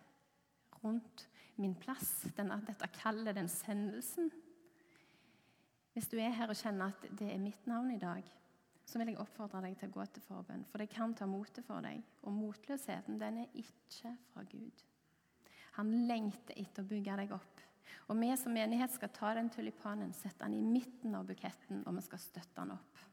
rundt 0.82 1.28
min 1.62 1.76
plass, 1.78 2.26
denne, 2.36 2.58
dette 2.66 2.88
kallet, 2.96 3.36
den 3.38 3.50
sendelsen. 3.52 4.32
Hvis 5.94 6.08
du 6.12 6.18
er 6.20 6.34
her 6.36 6.52
og 6.52 6.58
kjenner 6.58 6.92
at 6.92 7.10
det 7.20 7.30
er 7.32 7.42
mitt 7.42 7.68
navn 7.70 7.92
i 7.94 8.00
dag, 8.02 8.26
så 8.92 9.00
vil 9.00 9.14
jeg 9.14 9.22
oppfordre 9.24 9.62
deg 9.64 9.78
til 9.80 9.88
å 9.88 9.96
gå 9.96 10.06
til 10.12 10.24
forbønn. 10.26 10.66
For 10.68 10.84
det 10.84 10.92
kan 10.92 11.14
ta 11.16 11.28
motet 11.30 11.64
for 11.64 11.84
deg. 11.86 12.02
Og 12.28 12.34
motløsheten, 12.36 13.20
den 13.22 13.44
er 13.46 13.54
ikke 13.62 14.12
fra 14.34 14.44
Gud. 14.52 14.84
Han 15.78 15.94
lengter 16.10 16.58
etter 16.60 16.84
å 16.84 16.90
bygge 16.90 17.16
deg 17.22 17.32
opp. 17.38 17.62
Og 18.12 18.20
vi 18.20 18.32
som 18.40 18.52
menighet 18.52 18.92
skal 18.92 19.14
ta 19.16 19.32
den 19.38 19.48
tulipanen, 19.54 20.12
sette 20.16 20.44
den 20.44 20.58
i 20.58 20.66
midten 20.66 21.16
av 21.16 21.30
buketten, 21.30 21.86
og 21.88 21.96
vi 21.96 22.04
skal 22.04 22.20
støtte 22.20 22.58
den 22.60 22.74
opp. 22.76 23.06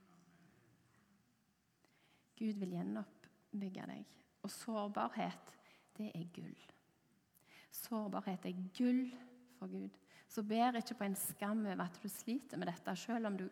Gud 2.38 2.58
vil 2.58 2.74
gjenoppbygge 2.74 3.86
deg. 3.92 4.18
Og 4.42 4.50
sårbarhet, 4.54 5.54
det 5.98 6.10
er 6.14 6.26
gull. 6.34 6.58
Sårbarhet 7.74 8.50
er 8.50 8.66
gull 8.74 9.04
for 9.58 9.70
Gud. 9.70 9.94
Så 10.28 10.42
ber 10.46 10.76
ikke 10.78 10.98
på 10.98 11.06
en 11.06 11.18
skam 11.18 11.62
over 11.66 11.86
at 11.86 12.02
du 12.02 12.10
sliter 12.10 12.58
med 12.58 12.70
dette, 12.70 12.94
selv 12.98 13.30
om 13.30 13.38
du 13.38 13.46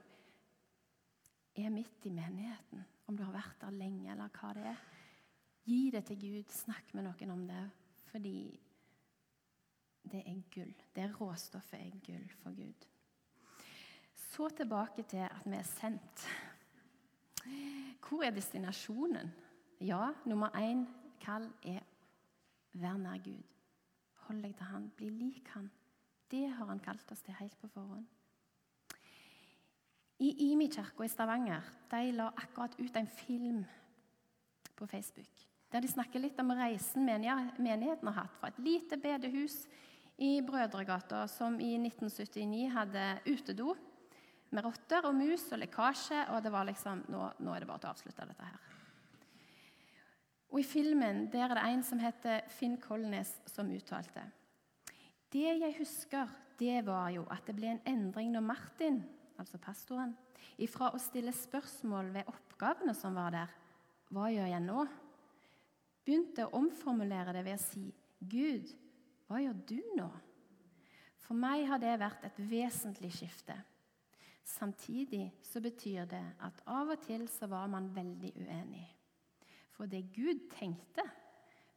er 1.57 1.73
midt 1.73 2.07
i 2.07 2.12
menigheten, 2.14 2.85
om 3.07 3.16
du 3.16 3.25
har 3.25 3.35
vært 3.35 3.61
der 3.61 3.75
lenge, 3.75 4.11
eller 4.12 4.33
hva 4.40 4.53
det 4.57 4.66
er. 4.73 4.85
Gi 5.66 5.81
det 5.90 6.05
til 6.07 6.21
Gud. 6.21 6.53
Snakk 6.53 6.92
med 6.95 7.09
noen 7.09 7.33
om 7.35 7.47
det, 7.49 7.62
fordi 8.11 8.38
det 10.07 10.23
er 10.23 10.42
gull. 10.55 10.75
Det 10.95 11.09
råstoffet 11.21 11.81
er 11.81 11.99
gull 12.07 12.29
for 12.42 12.55
Gud. 12.55 12.87
Så 14.14 14.49
tilbake 14.49 15.03
til 15.03 15.25
at 15.27 15.42
vi 15.47 15.57
er 15.57 15.66
sendt. 15.66 16.27
Hvor 18.07 18.23
er 18.23 18.31
destinasjonen? 18.31 19.33
Ja, 19.81 20.12
nummer 20.25 20.55
én 20.55 20.87
kall 21.21 21.49
er 21.62 21.83
vær 22.73 22.97
nær 22.97 23.19
Gud. 23.25 23.42
Hold 24.27 24.42
deg 24.42 24.55
til 24.57 24.71
Han. 24.71 24.90
Bli 24.97 25.09
lik 25.11 25.49
Han. 25.55 25.71
Det 26.31 26.51
har 26.51 26.66
Han 26.66 26.83
kalt 26.83 27.12
oss 27.12 27.23
til 27.23 27.35
helt 27.35 27.59
på 27.61 27.69
forhånd. 27.69 28.07
I 30.18 30.31
Imi-kirka 30.52 31.05
i 31.05 31.09
Stavanger 31.12 31.64
de 31.90 32.12
la 32.16 32.31
akkurat 32.37 32.79
ut 32.81 32.96
en 32.96 33.07
film 33.07 33.64
på 34.76 34.87
Facebook. 34.87 35.42
Der 35.72 35.81
de 35.81 35.88
snakker 35.88 36.22
litt 36.22 36.38
om 36.40 36.55
reisen 36.57 37.05
menigheten 37.05 38.09
har 38.09 38.22
hatt 38.22 38.38
fra 38.40 38.48
et 38.48 38.61
lite 38.64 38.96
bedehus 38.96 39.66
i 40.16 40.40
Brødregata, 40.40 41.26
som 41.29 41.59
i 41.61 41.74
1979 41.76 42.70
hadde 42.72 43.05
utedo 43.26 43.74
med 44.55 44.64
rotter 44.64 45.05
og 45.05 45.18
mus 45.18 45.44
og 45.52 45.61
lekkasje. 45.61 46.22
Og 46.33 46.40
det 46.44 46.52
var 46.55 46.64
liksom 46.68 47.02
nå, 47.12 47.26
nå 47.44 47.52
er 47.52 47.61
det 47.61 47.68
bare 47.68 47.83
til 47.83 47.90
å 47.90 47.92
avslutte 47.92 48.29
dette 48.31 48.48
her. 48.48 48.62
Og 50.55 50.62
I 50.62 50.64
filmen 50.64 51.26
der 51.33 51.50
er 51.50 51.59
det 51.59 51.66
en 51.68 51.85
som 51.85 52.00
heter 52.00 52.46
Finn 52.57 52.79
Kolnes, 52.81 53.35
som 53.50 53.68
uttalte 53.74 54.22
Det 55.33 55.44
jeg 55.44 55.74
husker, 55.76 56.31
det 56.57 56.87
var 56.87 57.11
jo 57.12 57.26
at 57.29 57.44
det 57.44 57.57
ble 57.59 57.74
en 57.74 57.85
endring 57.85 58.31
når 58.33 58.46
Martin, 58.46 59.02
altså 59.40 59.61
pastoren, 59.62 60.14
ifra 60.59 60.92
å 60.94 61.01
stille 61.01 61.35
spørsmål 61.35 62.12
ved 62.14 62.31
oppgavene 62.31 62.94
som 62.96 63.16
var 63.18 63.35
der, 63.35 63.53
hva 64.14 64.31
gjør 64.31 64.53
jeg 64.53 64.64
nå? 64.64 64.87
begynte 66.07 66.46
å 66.46 66.61
omformulere 66.61 67.35
det 67.35 67.42
ved 67.46 67.59
å 67.59 67.62
si 67.64 67.88
Gud, 68.31 68.70
hva 69.27 69.40
gjør 69.42 69.57
du 69.66 69.81
nå? 69.99 70.07
For 71.27 71.35
meg 71.35 71.64
har 71.66 71.81
det 71.83 71.96
vært 71.99 72.22
et 72.29 72.38
vesentlig 72.38 73.11
skifte. 73.16 73.57
Samtidig 74.46 75.25
så 75.42 75.59
betyr 75.59 76.07
det 76.07 76.22
at 76.46 76.61
av 76.70 76.92
og 76.94 77.03
til 77.03 77.27
så 77.27 77.49
var 77.51 77.66
man 77.70 77.90
veldig 77.94 78.31
uenig. 78.38 78.85
For 79.75 79.90
det 79.90 80.05
Gud 80.14 80.46
tenkte, 80.55 81.03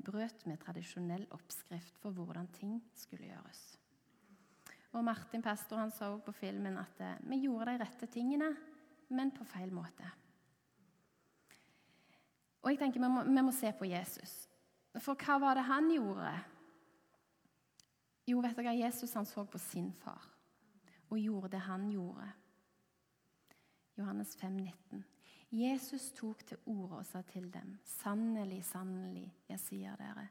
brøt 0.06 0.46
med 0.48 0.62
tradisjonell 0.62 1.26
oppskrift 1.36 1.98
for 2.00 2.14
hvordan 2.16 2.48
ting 2.54 2.78
skulle 2.96 3.32
gjøres. 3.32 3.64
Og 4.98 5.04
Martin 5.06 5.44
pastor 5.46 5.78
han 5.78 5.92
så 5.94 6.16
på 6.26 6.34
filmen 6.34 6.80
at 6.82 7.02
eh, 7.06 7.20
vi 7.30 7.44
gjorde 7.46 7.72
de 7.72 7.82
rette 7.84 8.10
tingene, 8.10 8.50
men 9.14 9.32
på 9.34 9.46
feil 9.46 9.72
måte. 9.74 10.08
Og 12.60 12.72
jeg 12.72 12.80
tenker 12.82 13.02
vi 13.02 13.12
må, 13.12 13.24
vi 13.28 13.44
må 13.46 13.54
se 13.56 13.72
på 13.78 13.88
Jesus. 13.88 14.34
For 15.00 15.18
hva 15.20 15.38
var 15.42 15.60
det 15.60 15.68
han 15.70 15.92
gjorde? 15.94 16.34
Jo, 18.30 18.42
vet 18.44 18.58
dere, 18.58 18.76
Jesus 18.78 19.14
han 19.18 19.26
så 19.26 19.46
på 19.46 19.62
sin 19.62 19.94
far 19.94 20.26
og 21.10 21.18
gjorde 21.18 21.50
det 21.56 21.62
han 21.66 21.88
gjorde. 21.90 22.28
Johannes 23.98 24.36
5, 24.38 24.58
19. 24.58 25.06
Jesus 25.52 26.12
tok 26.14 26.44
til 26.46 26.60
orde 26.70 27.00
og 27.00 27.06
sa 27.10 27.24
til 27.26 27.48
dem, 27.54 27.74
sannelig, 27.84 28.62
sannelig, 28.68 29.26
jeg 29.50 29.62
sier 29.64 29.98
dere, 29.98 30.28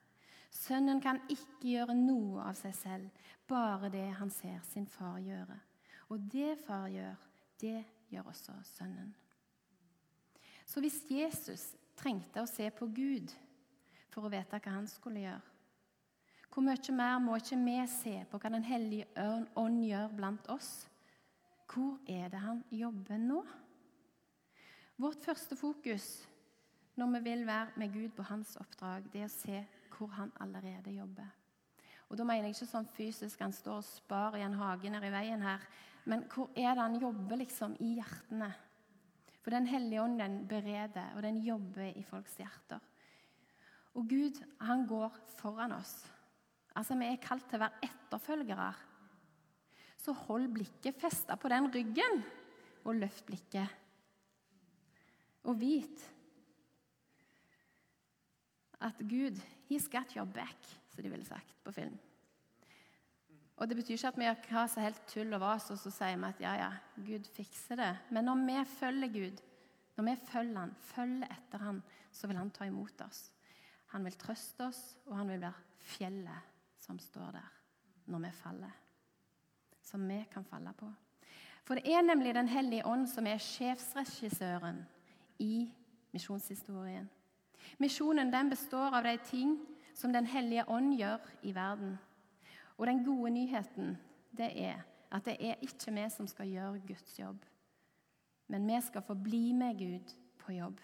sønnen 0.50 1.00
kan 1.04 1.20
ikke 1.28 1.72
gjøre 1.74 1.96
noe 1.96 2.46
av 2.48 2.56
seg 2.58 2.74
selv, 2.76 3.24
bare 3.48 3.90
det 3.92 4.06
han 4.18 4.30
ser 4.32 4.60
sin 4.68 4.86
far 4.86 5.18
gjøre. 5.22 5.58
Og 6.08 6.24
det 6.32 6.56
far 6.64 6.88
gjør, 6.92 7.16
det 7.60 7.82
gjør 8.12 8.30
også 8.32 8.56
sønnen. 8.64 9.12
Så 10.68 10.80
hvis 10.84 11.00
Jesus 11.10 11.70
trengte 11.96 12.42
å 12.42 12.48
se 12.48 12.68
på 12.70 12.88
Gud 12.92 13.32
for 14.12 14.26
å 14.26 14.32
vite 14.32 14.60
hva 14.60 14.74
han 14.74 14.88
skulle 14.88 15.24
gjøre, 15.24 15.54
hvor 16.48 16.64
mye 16.64 16.92
mer 16.96 17.18
må 17.22 17.36
ikke 17.38 17.58
vi 17.60 17.76
se 17.92 18.12
på 18.30 18.38
hva 18.40 18.50
Den 18.50 18.64
hellige 18.66 19.06
ånd 19.60 19.82
gjør 19.84 20.14
blant 20.16 20.48
oss? 20.50 20.88
Hvor 21.68 22.00
er 22.08 22.32
det 22.32 22.40
han 22.42 22.64
jobber 22.74 23.20
nå? 23.20 23.42
Vårt 24.98 25.22
første 25.22 25.54
fokus 25.54 26.08
når 26.98 27.12
vi 27.12 27.20
vil 27.28 27.44
være 27.46 27.78
med 27.78 27.92
Gud 27.94 28.08
på 28.16 28.24
hans 28.26 28.56
oppdrag, 28.58 29.04
det 29.12 29.20
er 29.22 29.28
å 29.28 29.30
se 29.30 29.60
hvor 29.98 30.14
han 30.16 30.32
allerede 30.40 30.94
jobber. 30.94 31.28
Og 32.08 32.16
Da 32.16 32.24
mener 32.24 32.48
jeg 32.48 32.56
ikke 32.56 32.70
sånn 32.70 32.88
fysisk 32.88 33.40
han 33.44 33.52
står 33.52 33.82
og 33.82 33.84
spar 33.84 34.36
i 34.38 34.44
en 34.46 34.56
hage 34.56 34.90
nede 34.90 35.10
i 35.10 35.12
veien 35.12 35.42
her, 35.44 35.64
men 36.08 36.24
hvor 36.32 36.48
er 36.56 36.72
det 36.72 36.84
han 36.86 37.00
jobber 37.00 37.36
liksom 37.42 37.74
i 37.84 37.96
hjertene? 37.98 38.52
For 39.42 39.50
Den 39.50 39.66
hellige 39.66 40.02
ånd 40.02 40.18
den 40.18 40.38
bereder, 40.48 41.12
og 41.16 41.22
den 41.22 41.42
jobber 41.44 41.92
i 41.92 42.02
folks 42.02 42.36
hjerter. 42.36 42.80
Og 43.94 44.08
Gud, 44.08 44.40
han 44.60 44.86
går 44.86 45.12
foran 45.36 45.72
oss. 45.72 46.06
Altså, 46.76 46.94
Vi 46.94 47.04
er 47.04 47.20
kalt 47.20 47.48
til 47.48 47.58
å 47.58 47.66
være 47.66 47.90
etterfølgere. 47.90 48.72
Så 49.98 50.12
hold 50.12 50.48
blikket 50.54 50.96
festa 51.00 51.36
på 51.36 51.48
den 51.48 51.68
ryggen, 51.74 52.22
og 52.84 52.96
løft 52.96 53.26
blikket 53.26 53.68
og 55.48 55.56
vit 55.60 56.02
at 58.84 59.00
Gud 59.10 59.40
He's 59.68 59.88
got 59.88 60.16
your 60.16 60.26
back, 60.26 60.80
som 60.88 61.02
de 61.02 61.10
ville 61.10 61.24
sagt 61.24 61.56
på 61.64 61.72
film. 61.72 61.98
Og 63.56 63.68
Det 63.68 63.76
betyr 63.76 63.94
ikke 63.94 64.08
at 64.08 64.18
vi 64.18 64.54
har 64.54 64.66
så 64.66 64.80
helt 64.80 65.00
tull 65.10 65.34
og 65.34 65.40
vas 65.42 65.70
og 65.70 65.78
så 65.78 65.90
sier 65.90 66.16
vi 66.16 66.28
at 66.28 66.40
ja, 66.40 66.52
ja, 66.54 66.68
Gud 66.96 67.26
fikser 67.34 67.76
det. 67.76 67.90
Men 68.10 68.24
når 68.24 68.44
vi 68.46 68.64
følger 68.70 69.08
Gud, 69.08 69.40
når 69.96 70.04
vi 70.04 70.14
følger 70.28 70.60
han, 70.60 70.74
følger 70.80 71.32
etter 71.34 71.58
han, 71.58 71.82
så 72.12 72.26
vil 72.26 72.38
han 72.38 72.50
ta 72.50 72.64
imot 72.64 73.00
oss. 73.02 73.32
Han 73.92 74.04
vil 74.04 74.14
trøste 74.20 74.68
oss, 74.68 74.82
og 75.06 75.16
han 75.16 75.28
vil 75.32 75.40
være 75.40 75.66
fjellet 75.78 76.54
som 76.78 76.98
står 76.98 77.32
der 77.34 77.50
når 78.08 78.22
vi 78.24 78.30
faller. 78.32 78.78
Som 79.82 80.08
vi 80.08 80.22
kan 80.32 80.44
falle 80.44 80.72
på. 80.76 80.88
For 81.64 81.76
det 81.76 81.92
er 81.92 82.02
nemlig 82.02 82.34
Den 82.34 82.48
hellige 82.48 82.86
ånd 82.86 83.08
som 83.10 83.26
er 83.26 83.42
sjefsregissøren 83.42 84.86
i 85.38 85.68
misjonshistorien. 86.12 87.10
Misjonen 87.78 88.32
den 88.32 88.50
består 88.50 88.94
av 88.96 89.04
de 89.04 89.16
ting 89.18 89.58
som 89.94 90.12
Den 90.12 90.26
hellige 90.26 90.64
ånd 90.70 90.94
gjør 90.94 91.24
i 91.42 91.52
verden. 91.54 91.98
Og 92.78 92.86
den 92.86 93.04
gode 93.04 93.30
nyheten 93.34 93.96
det 94.38 94.52
er 94.54 94.84
at 95.10 95.24
det 95.24 95.36
er 95.40 95.62
ikke 95.64 95.92
vi 95.94 96.04
som 96.12 96.28
skal 96.28 96.50
gjøre 96.52 96.82
Guds 96.86 97.18
jobb, 97.18 97.38
men 98.48 98.66
vi 98.68 98.80
skal 98.84 99.02
få 99.02 99.14
bli 99.14 99.52
med 99.56 99.78
Gud 99.78 100.12
på 100.38 100.52
jobb. 100.52 100.80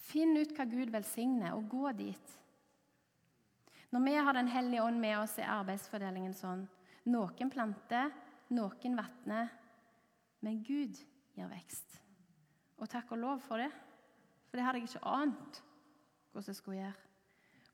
Finn 0.00 0.36
ut 0.38 0.54
hva 0.56 0.64
Gud 0.64 0.90
velsigner, 0.94 1.54
og 1.54 1.68
gå 1.68 1.92
dit. 1.98 2.36
Når 3.90 4.04
vi 4.06 4.14
har 4.14 4.32
Den 4.32 4.48
hellige 4.48 4.82
ånd 4.82 5.00
med 5.00 5.18
oss, 5.18 5.38
er 5.38 5.50
arbeidsfordelingen 5.50 6.34
sånn. 6.34 6.68
Noen 7.10 7.50
planter, 7.50 8.10
noen 8.50 8.96
vatner, 8.96 9.50
men 10.40 10.62
Gud 10.62 10.96
gir 11.34 11.50
vekst. 11.50 12.00
Og 12.78 12.88
takk 12.88 13.12
og 13.12 13.18
lov 13.18 13.40
for 13.44 13.58
det, 13.58 13.70
for 14.50 14.58
det 14.58 14.66
hadde 14.66 14.80
jeg 14.80 14.90
ikke 14.90 15.06
ant 15.06 15.60
hvordan 16.32 16.50
jeg 16.50 16.58
skulle 16.58 16.80
gjøre. 16.80 17.06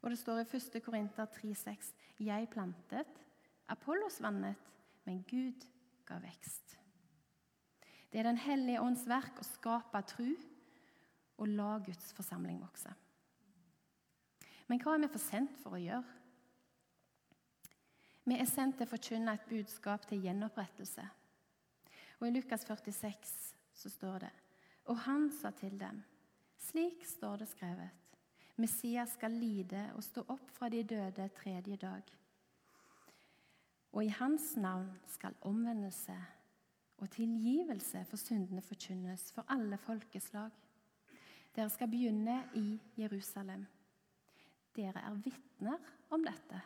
Og 0.02 0.10
det 0.12 0.18
står 0.20 0.42
i 0.42 0.56
1. 0.56 0.82
Korinter 0.84 1.26
3,6.: 1.26 1.94
Jeg 2.20 2.48
plantet, 2.52 3.22
Apollos 3.68 4.20
vannet, 4.22 4.54
men 5.04 5.22
Gud 5.22 5.66
ga 6.06 6.18
vekst. 6.18 6.78
Det 8.12 8.20
er 8.20 8.22
Den 8.22 8.36
hellige 8.36 8.80
ånds 8.80 9.08
verk 9.08 9.40
å 9.40 9.44
skape 9.44 10.02
tru 10.02 10.28
og 11.36 11.48
la 11.48 11.78
Guds 11.78 12.12
forsamling 12.12 12.60
vokse. 12.60 12.92
Men 14.68 14.80
hva 14.82 14.94
er 14.94 15.04
vi 15.04 15.12
for 15.12 15.22
sendt 15.22 15.58
for 15.62 15.76
å 15.76 15.80
gjøre? 15.80 16.14
Vi 18.26 18.34
er 18.34 18.48
sendt 18.50 18.78
til 18.78 18.86
å 18.86 18.90
forkynne 18.90 19.34
et 19.34 19.48
budskap 19.48 20.06
til 20.08 20.24
gjenopprettelse. 20.24 21.04
Og 22.18 22.26
I 22.26 22.32
Lukas 22.34 22.64
46 22.66 23.34
så 23.76 23.90
står 23.90 24.18
det 24.26 24.32
Og 24.86 24.98
han 25.04 25.30
sa 25.30 25.50
til 25.50 25.78
dem, 25.78 26.02
slik 26.70 27.04
står 27.06 27.36
det 27.36 27.48
skrevet. 27.48 27.90
Messias 28.56 29.12
skal 29.14 29.34
lide 29.36 29.82
og 29.94 30.04
stå 30.04 30.24
opp 30.32 30.50
fra 30.50 30.68
de 30.72 30.82
døde 30.82 31.28
tredje 31.36 31.76
dag. 31.76 32.12
Og 33.92 34.04
i 34.04 34.12
hans 34.12 34.54
navn 34.56 34.88
skal 35.08 35.36
omvendelse 35.48 36.16
og 36.96 37.10
tilgivelse 37.12 38.04
for 38.08 38.20
syndene 38.20 38.64
forkynnes 38.64 39.28
for 39.32 39.44
alle 39.52 39.76
folkeslag. 39.78 40.50
Dere 41.56 41.68
skal 41.72 41.90
begynne 41.92 42.38
i 42.56 42.80
Jerusalem. 42.96 43.66
Dere 44.76 45.04
er 45.04 45.20
vitner 45.24 45.92
om 46.10 46.24
dette. 46.24 46.60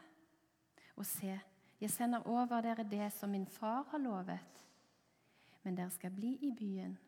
Og 0.96 1.06
se, 1.06 1.36
jeg 1.80 1.90
sender 1.90 2.26
over 2.26 2.62
dere 2.62 2.86
det 2.86 3.12
som 3.14 3.30
min 3.30 3.46
far 3.46 3.86
har 3.90 3.98
lovet. 3.98 4.64
Men 5.62 5.76
dere 5.76 5.90
skal 5.90 6.14
bli 6.14 6.36
i 6.46 6.54
byen 6.56 6.98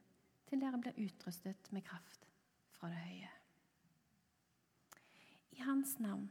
til 0.49 0.61
dere 0.61 0.79
blir 0.79 0.99
utrustet 1.07 1.73
med 1.73 1.87
kraft 1.87 2.22
fra 2.83 2.91
det 2.91 2.99
høye 2.99 3.33
i 5.63 5.65
hans 5.65 5.99
navn 5.99 6.27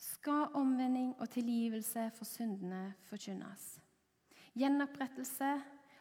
skal 0.00 0.54
omvending 0.58 1.12
og 1.20 1.30
tilgivelse 1.30 2.08
for 2.16 2.26
syndene 2.26 2.94
forkynnes. 3.10 3.66
Gjenopprettelse 4.58 5.50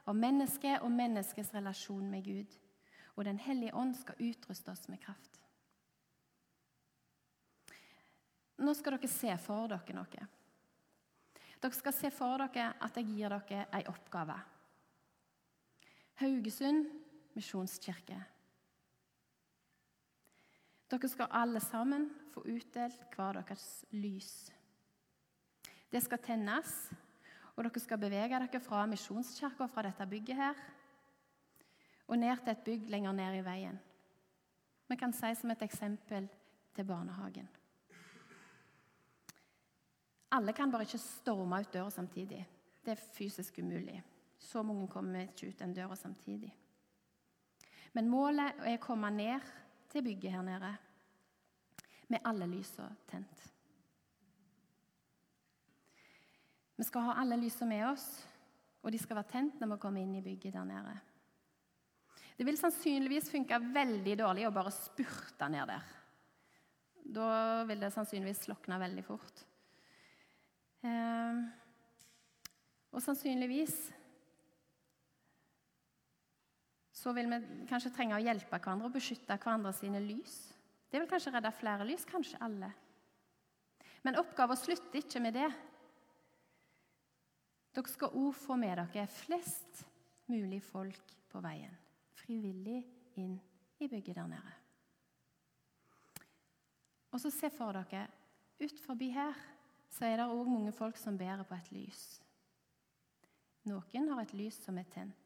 av 0.07 0.17
mennesket 0.17 0.81
og 0.81 0.91
menneskets 0.95 1.51
relasjon 1.55 2.07
med 2.09 2.25
Gud. 2.25 2.57
Og 3.15 3.25
Den 3.25 3.37
hellige 3.43 3.75
ånd 3.75 3.93
skal 3.99 4.21
utruste 4.23 4.71
oss 4.71 4.87
med 4.89 5.01
kraft. 5.03 5.37
Nå 8.61 8.73
skal 8.77 8.95
dere 8.95 9.11
se 9.11 9.35
for 9.41 9.67
dere 9.69 9.97
noe. 9.97 10.27
Dere 11.61 11.77
skal 11.77 11.93
se 11.93 12.11
for 12.13 12.41
dere 12.41 12.71
at 12.79 12.97
jeg 12.97 13.09
gir 13.11 13.35
dere 13.35 13.65
ei 13.75 13.83
oppgave. 13.89 14.37
Haugesund 16.21 16.87
misjonskirke. 17.35 18.21
Dere 20.91 21.07
skal 21.07 21.31
alle 21.31 21.59
sammen 21.63 22.09
få 22.33 22.41
utdelt 22.51 23.03
hver 23.15 23.37
deres 23.39 23.85
lys. 23.95 24.51
Det 25.91 26.01
skal 26.03 26.19
tennes, 26.19 26.73
og 27.55 27.63
dere 27.63 27.79
skal 27.79 27.99
bevege 27.99 28.41
dere 28.43 28.59
fra 28.63 28.83
misjonskirka, 28.91 29.69
fra 29.71 29.85
dette 29.87 30.07
bygget 30.11 30.35
her, 30.35 30.59
og 32.11 32.19
ned 32.19 32.43
til 32.43 32.51
et 32.51 32.65
bygg 32.65 32.91
lenger 32.91 33.15
ned 33.15 33.37
i 33.39 33.45
veien. 33.45 33.79
Vi 34.91 34.99
kan 34.99 35.13
si 35.15 35.31
som 35.39 35.51
et 35.53 35.63
eksempel 35.63 36.27
til 36.75 36.87
barnehagen. 36.87 37.47
Alle 40.31 40.53
kan 40.53 40.71
bare 40.71 40.83
ikke 40.87 40.99
storme 40.99 41.59
ut 41.59 41.73
døra 41.73 41.89
samtidig. 41.89 42.43
Det 42.83 42.91
er 42.91 43.07
fysisk 43.15 43.59
umulig. 43.59 44.03
Så 44.39 44.63
mange 44.63 44.87
kommer 44.87 45.21
ikke 45.21 45.47
ut 45.47 45.59
den 45.59 45.73
døra 45.73 45.95
samtidig. 45.95 46.51
Men 47.93 48.09
målet 48.09 48.59
er 48.59 48.75
å 48.75 48.83
komme 48.83 49.11
ned 49.11 49.47
til 49.91 50.05
bygget 50.05 50.33
her 50.33 50.45
nede 50.45 50.71
med 52.11 52.19
alle 52.27 52.47
lysene 52.49 52.89
tent. 53.07 53.47
Vi 56.75 56.87
skal 56.87 57.05
ha 57.07 57.19
alle 57.21 57.37
lysene 57.37 57.69
med 57.69 57.85
oss, 57.91 58.05
og 58.81 58.91
de 58.91 58.99
skal 58.99 59.19
være 59.19 59.31
tent 59.31 59.59
når 59.61 59.75
vi 59.75 59.81
kommer 59.83 60.01
inn 60.01 60.17
i 60.17 60.23
bygget 60.25 60.55
der 60.55 60.67
nede. 60.67 60.95
Det 62.37 62.47
vil 62.47 62.57
sannsynligvis 62.57 63.29
funke 63.29 63.59
veldig 63.61 64.15
dårlig 64.17 64.47
å 64.47 64.53
bare 64.55 64.73
spurte 64.73 65.49
ned 65.51 65.69
der. 65.69 65.89
Da 67.11 67.27
vil 67.69 67.83
det 67.83 67.91
sannsynligvis 67.93 68.45
slokne 68.47 68.79
veldig 68.81 69.03
fort. 69.05 69.43
Eh, 70.81 71.41
og 72.91 73.03
sannsynligvis 73.03 73.75
så 77.01 77.13
vil 77.17 77.29
vi 77.31 77.65
kanskje 77.69 77.89
trenge 77.95 78.17
å 78.17 78.21
hjelpe 78.21 78.59
hverandre 78.59 78.89
og 78.89 78.93
beskytte 78.93 79.37
hverandre 79.41 79.73
sine 79.73 80.01
lys. 80.03 80.35
Det 80.91 80.99
vil 81.01 81.09
kanskje 81.09 81.33
redde 81.33 81.53
flere 81.55 81.87
lys, 81.87 82.05
kanskje 82.05 82.39
alle. 82.45 82.69
Men 84.05 84.19
oppgaven 84.21 84.59
slutter 84.59 85.01
ikke 85.01 85.21
med 85.23 85.33
det. 85.37 85.49
Dere 87.71 87.89
skal 87.89 88.17
òg 88.19 88.33
få 88.35 88.57
med 88.59 88.77
dere 88.77 89.07
flest 89.09 89.85
mulig 90.29 90.59
folk 90.63 91.15
på 91.31 91.41
veien, 91.43 91.73
frivillig 92.21 92.81
inn 93.21 93.37
i 93.81 93.87
bygget 93.89 94.19
der 94.19 94.27
nede. 94.29 94.57
Og 97.11 97.19
så 97.23 97.31
se 97.33 97.49
for 97.55 97.75
dere 97.75 98.05
ut 98.61 98.83
forbi 98.83 99.09
her 99.15 99.33
så 99.91 100.05
er 100.07 100.21
det 100.21 100.29
òg 100.29 100.47
mange 100.47 100.71
folk 100.75 100.99
som 100.99 101.17
bærer 101.17 101.43
på 101.47 101.57
et 101.57 101.71
lys. 101.75 102.03
Noen 103.67 104.11
har 104.11 104.21
et 104.21 104.35
lys 104.37 104.59
som 104.63 104.77
er 104.79 104.87
tent. 104.93 105.20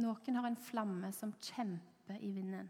Noen 0.00 0.36
har 0.38 0.46
en 0.48 0.56
flamme 0.56 1.10
som 1.12 1.32
kjemper 1.44 2.20
i 2.24 2.30
vinden. 2.32 2.68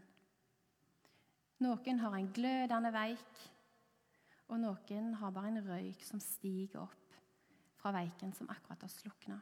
Noen 1.61 2.01
har 2.01 2.15
en 2.17 2.31
glødende 2.33 2.91
veik, 2.91 3.43
og 4.49 4.59
noen 4.59 5.13
har 5.21 5.31
bare 5.31 5.51
en 5.53 5.63
røyk 5.63 6.01
som 6.03 6.19
stiger 6.19 6.81
opp 6.81 7.15
fra 7.79 7.93
veiken 7.95 8.33
som 8.35 8.49
akkurat 8.51 8.83
har 8.83 8.91
slukna. 8.91 9.37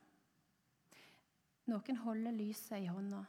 Noen 1.70 2.02
holder 2.04 2.36
lyset 2.36 2.84
i 2.84 2.92
hånda, 2.92 3.24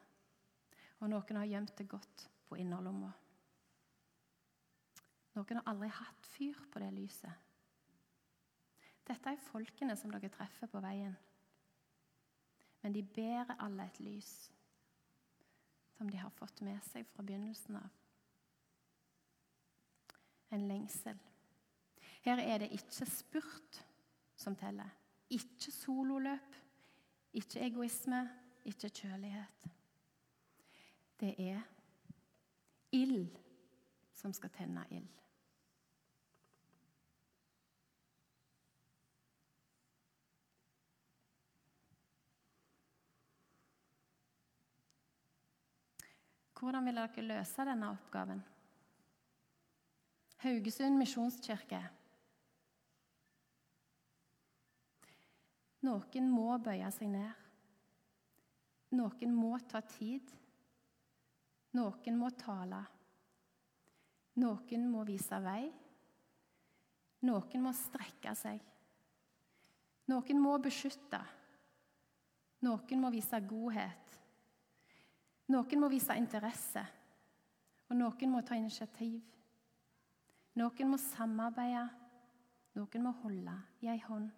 og 1.00 1.12
noen 1.12 1.40
har 1.40 1.48
gjemt 1.48 1.76
det 1.78 1.88
godt 1.88 2.26
på 2.48 2.58
innerlomma. 2.60 3.12
Noen 5.38 5.60
har 5.60 5.72
aldri 5.72 5.88
hatt 5.94 6.30
fyr 6.34 6.58
på 6.72 6.82
det 6.82 6.90
lyset. 6.98 7.48
Dette 9.06 9.32
er 9.32 9.48
folkene 9.50 9.96
som 9.96 10.12
dere 10.12 10.30
treffer 10.32 10.70
på 10.70 10.82
veien. 10.84 11.16
Men 12.82 12.94
de 12.94 13.02
bærer 13.02 13.56
alle 13.60 13.84
et 13.84 14.00
lys 14.00 14.50
som 15.96 16.08
de 16.08 16.16
har 16.16 16.32
fått 16.32 16.62
med 16.64 16.80
seg 16.88 17.04
fra 17.12 17.22
begynnelsen 17.22 17.76
av. 17.76 17.88
En 20.50 20.64
lengsel. 20.68 21.18
Her 22.24 22.40
er 22.40 22.62
det 22.62 22.70
ikke 22.72 23.06
spurt 23.06 23.82
som 24.36 24.56
teller. 24.56 24.88
Ikke 25.30 25.72
sololøp, 25.72 26.56
ikke 27.36 27.60
egoisme, 27.68 28.22
ikke 28.64 28.88
kjølighet. 28.88 29.68
Det 31.20 31.34
er 31.38 31.60
ild 32.96 33.28
som 34.16 34.32
skal 34.32 34.50
tenne 34.56 34.86
ild. 34.90 35.08
Hvordan 46.60 46.84
vil 46.84 46.98
dere 47.00 47.22
løse 47.24 47.64
denne 47.64 47.88
oppgaven? 47.88 48.40
Haugesund 50.42 50.98
misjonskirke. 51.00 51.78
Noen 55.88 56.28
må 56.28 56.58
bøye 56.60 56.90
seg 56.92 57.08
ned. 57.14 57.46
Noen 58.92 59.32
må 59.32 59.54
ta 59.70 59.80
tid. 59.88 60.34
Noen 61.80 62.20
må 62.20 62.28
tale. 62.36 62.82
Noen 64.44 64.86
må 64.92 65.06
vise 65.08 65.40
vei. 65.40 65.64
Noen 67.24 67.64
må 67.64 67.72
strekke 67.76 68.36
seg. 68.36 68.60
Noen 70.12 70.44
må 70.44 70.58
beskytte. 70.60 71.24
Noen 72.68 73.00
må 73.00 73.16
vise 73.16 73.40
godhet. 73.48 74.09
Noen 75.50 75.80
må 75.82 75.88
vise 75.90 76.14
interesse. 76.14 76.82
Og 77.90 77.98
noen 77.98 78.30
må 78.30 78.42
ta 78.46 78.54
initiativ. 78.54 79.18
Noen 80.60 80.90
må 80.92 80.98
samarbeide. 81.02 81.88
Noen 82.78 83.02
må 83.02 83.14
holde 83.24 83.56
i 83.82 83.90
ei 83.90 83.98
hånd. 84.04 84.30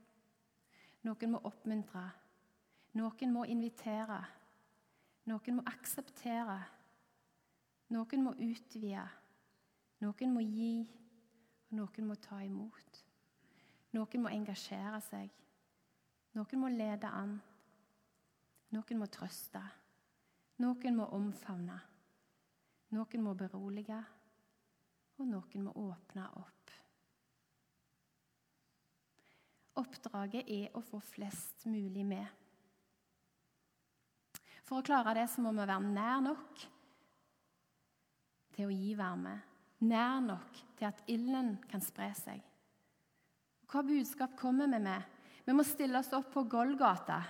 Noen 1.05 1.35
må 1.35 1.40
oppmuntre. 1.44 2.05
Noen 2.96 3.35
må 3.35 3.44
invitere. 3.44 4.22
Noen 5.29 5.59
må 5.59 5.66
akseptere. 5.68 6.59
Noen 7.92 8.25
må 8.25 8.33
utvide. 8.38 9.05
Noen 10.03 10.33
må 10.35 10.40
gi, 10.42 10.72
og 11.68 11.77
noen 11.79 12.09
må 12.09 12.16
ta 12.18 12.40
imot. 12.42 13.03
Noen 13.92 14.25
må 14.25 14.33
engasjere 14.33 14.98
seg. 15.05 15.29
Noen 16.33 16.61
må 16.64 16.72
lede 16.72 17.12
an. 17.12 17.37
Noen 18.72 18.98
må 18.98 19.07
trøste. 19.12 19.61
Noen 20.62 20.98
må 20.98 21.09
omfavne. 21.16 21.79
Noen 22.92 23.25
må 23.25 23.33
berolige, 23.35 23.98
og 25.18 25.29
noen 25.29 25.64
må 25.64 25.72
åpne 25.88 26.27
opp. 26.38 26.75
Oppdraget 29.81 30.51
er 30.53 30.77
å 30.77 30.83
få 30.85 31.01
flest 31.01 31.64
mulig 31.72 32.05
med. 32.05 32.27
For 34.68 34.81
å 34.81 34.87
klare 34.87 35.16
det 35.16 35.27
så 35.33 35.42
må 35.44 35.55
vi 35.57 35.64
være 35.64 35.81
nær 35.88 36.20
nok 36.25 36.62
til 38.53 38.68
å 38.68 38.77
gi 38.77 38.92
varme. 38.98 39.35
Nær 39.88 40.20
nok 40.22 40.61
til 40.79 40.87
at 40.87 41.01
ilden 41.11 41.57
kan 41.70 41.83
spre 41.83 42.12
seg. 42.14 42.42
Hva 43.72 43.83
budskap 43.88 44.37
kommer 44.38 44.68
vi 44.68 44.83
med? 44.85 45.09
Vi 45.46 45.55
må 45.57 45.64
stille 45.66 45.98
oss 45.98 46.12
opp 46.14 46.29
på 46.37 46.44
Golgata. 46.46 47.22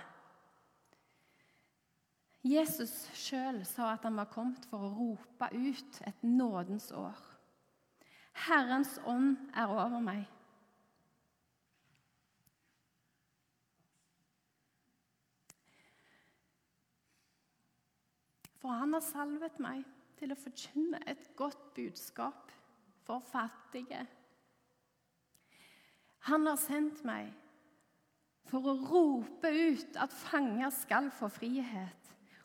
Jesus 2.43 2.91
sjøl 3.15 3.61
sa 3.63 3.93
at 3.93 4.03
han 4.03 4.17
var 4.19 4.27
kommet 4.31 4.65
for 4.67 4.83
å 4.83 4.91
rope 4.97 5.47
ut 5.55 5.99
et 6.03 6.23
nådens 6.27 6.89
år. 6.91 7.19
Herrens 8.47 8.97
ånd 9.07 9.37
er 9.55 9.71
over 9.71 10.01
meg. 10.03 10.25
For 18.59 18.75
han 18.79 18.95
har 18.95 19.03
salvet 19.03 19.57
meg 19.63 19.83
til 20.19 20.31
å 20.31 20.39
forkynne 20.39 20.99
et 21.07 21.23
godt 21.39 21.63
budskap 21.75 22.51
for 23.03 23.23
fattige. 23.23 24.05
Han 26.27 26.47
har 26.47 26.59
sendt 26.59 27.03
meg 27.07 27.31
for 28.47 28.67
å 28.71 28.77
rope 28.87 29.51
ut 29.51 29.99
at 29.99 30.15
fanger 30.15 30.71
skal 30.71 31.09
få 31.11 31.27
frihet, 31.31 32.02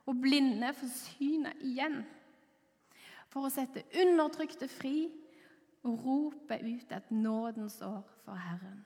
og 0.09 0.21
blinde 0.23 0.73
får 0.77 0.93
synet 0.95 1.65
igjen. 1.69 2.01
For 3.29 3.47
å 3.47 3.53
sette 3.53 3.85
undertrykte 4.01 4.71
fri 4.73 5.11
og 5.87 6.05
rope 6.05 6.59
ut 6.65 6.95
et 6.97 7.11
nådens 7.13 7.81
år 7.85 8.07
for 8.25 8.41
Herren. 8.41 8.81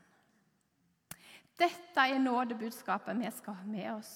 Dette 1.59 2.09
er 2.09 2.19
nådebudskapet 2.19 3.19
vi 3.21 3.31
skal 3.31 3.55
ha 3.61 3.67
med 3.69 3.89
oss. 3.93 4.13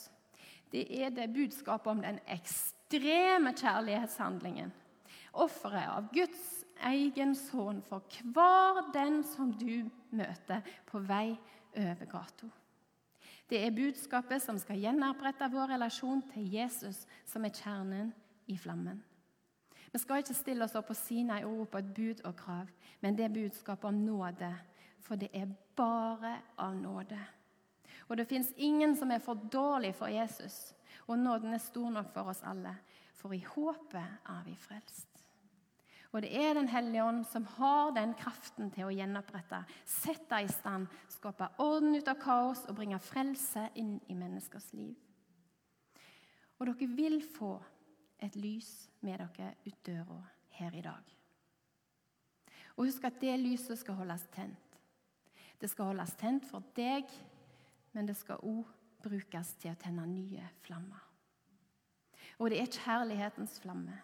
Det 0.72 0.82
er 0.98 1.12
det 1.14 1.30
budskapet 1.34 1.92
om 1.92 2.02
den 2.02 2.18
ekstreme 2.26 3.52
kjærlighetshandlingen. 3.54 4.72
Offeret 5.32 5.92
av 5.92 6.08
Guds 6.12 6.64
egen 6.90 7.36
sønn 7.38 7.82
for 7.86 8.02
hver 8.34 8.82
den 8.94 9.22
som 9.24 9.52
du 9.54 9.86
møter 10.10 10.64
på 10.90 11.04
vei 11.06 11.36
over 11.76 12.10
gata. 12.10 12.50
Det 13.46 13.60
er 13.62 13.74
budskapet 13.74 14.42
som 14.42 14.58
skal 14.58 14.80
gjenopprette 14.82 15.46
vår 15.52 15.76
relasjon 15.76 16.22
til 16.32 16.48
Jesus, 16.50 17.04
som 17.24 17.44
er 17.46 17.54
kjernen 17.54 18.10
i 18.50 18.56
flammen. 18.58 18.98
Vi 19.92 20.00
skal 20.02 20.20
ikke 20.20 20.34
stille 20.34 20.66
oss 20.66 20.74
opp 20.76 20.90
og 20.90 20.98
si 20.98 21.22
nei 21.24 21.44
og 21.46 21.60
rope 21.60 21.80
et 21.80 21.92
bud 21.94 22.24
og 22.26 22.34
krav, 22.36 22.72
men 23.00 23.16
det 23.16 23.28
er 23.28 23.36
budskapet 23.36 23.88
om 23.88 24.02
nåde. 24.02 24.50
For 25.06 25.14
det 25.16 25.30
er 25.32 25.46
bare 25.78 26.34
av 26.58 26.74
nåde. 26.74 27.20
Og 28.08 28.18
det 28.18 28.26
fins 28.26 28.50
ingen 28.56 28.96
som 28.98 29.10
er 29.14 29.22
for 29.22 29.38
dårlig 29.52 29.94
for 29.94 30.10
Jesus. 30.10 30.74
Og 31.06 31.18
nåden 31.18 31.54
er 31.54 31.62
stor 31.62 31.90
nok 31.90 32.10
for 32.14 32.32
oss 32.32 32.42
alle, 32.42 32.74
for 33.14 33.34
i 33.34 33.44
håpet 33.46 34.02
er 34.26 34.42
vi 34.46 34.56
frelst. 34.58 35.15
Og 36.12 36.22
det 36.22 36.30
er 36.32 36.54
Den 36.54 36.68
hellige 36.68 37.04
ånd 37.04 37.24
som 37.26 37.44
har 37.56 37.92
den 37.92 38.14
kraften 38.14 38.70
til 38.70 38.86
å 38.86 38.94
gjenopprette, 38.94 39.64
sette 39.84 40.42
i 40.42 40.48
stand, 40.48 40.86
skape 41.08 41.48
orden 41.58 41.96
ut 41.96 42.08
av 42.08 42.20
kaos 42.20 42.64
og 42.68 42.76
bringe 42.78 42.98
frelse 43.02 43.68
inn 43.74 43.98
i 44.08 44.14
menneskers 44.14 44.72
liv. 44.72 44.94
Og 46.58 46.70
dere 46.70 46.88
vil 46.96 47.20
få 47.20 47.56
et 48.22 48.36
lys 48.36 48.88
med 49.04 49.20
dere 49.20 49.52
ut 49.66 49.82
døra 49.84 50.22
her 50.56 50.74
i 50.74 50.84
dag. 50.84 51.16
Og 52.76 52.86
husk 52.88 53.04
at 53.08 53.20
det 53.20 53.36
lyset 53.40 53.78
skal 53.80 53.98
holdes 54.00 54.24
tent. 54.34 54.80
Det 55.60 55.70
skal 55.72 55.92
holdes 55.92 56.12
tent 56.20 56.44
for 56.48 56.64
deg, 56.76 57.08
men 57.92 58.08
det 58.08 58.16
skal 58.18 58.42
òg 58.44 58.64
brukes 59.04 59.54
til 59.60 59.72
å 59.72 59.80
tenne 59.80 60.04
nye 60.08 60.44
flammer. 60.64 61.00
Og 62.36 62.52
det 62.52 62.60
er 62.60 62.72
kjærlighetens 62.72 63.56
flamme. 63.62 63.96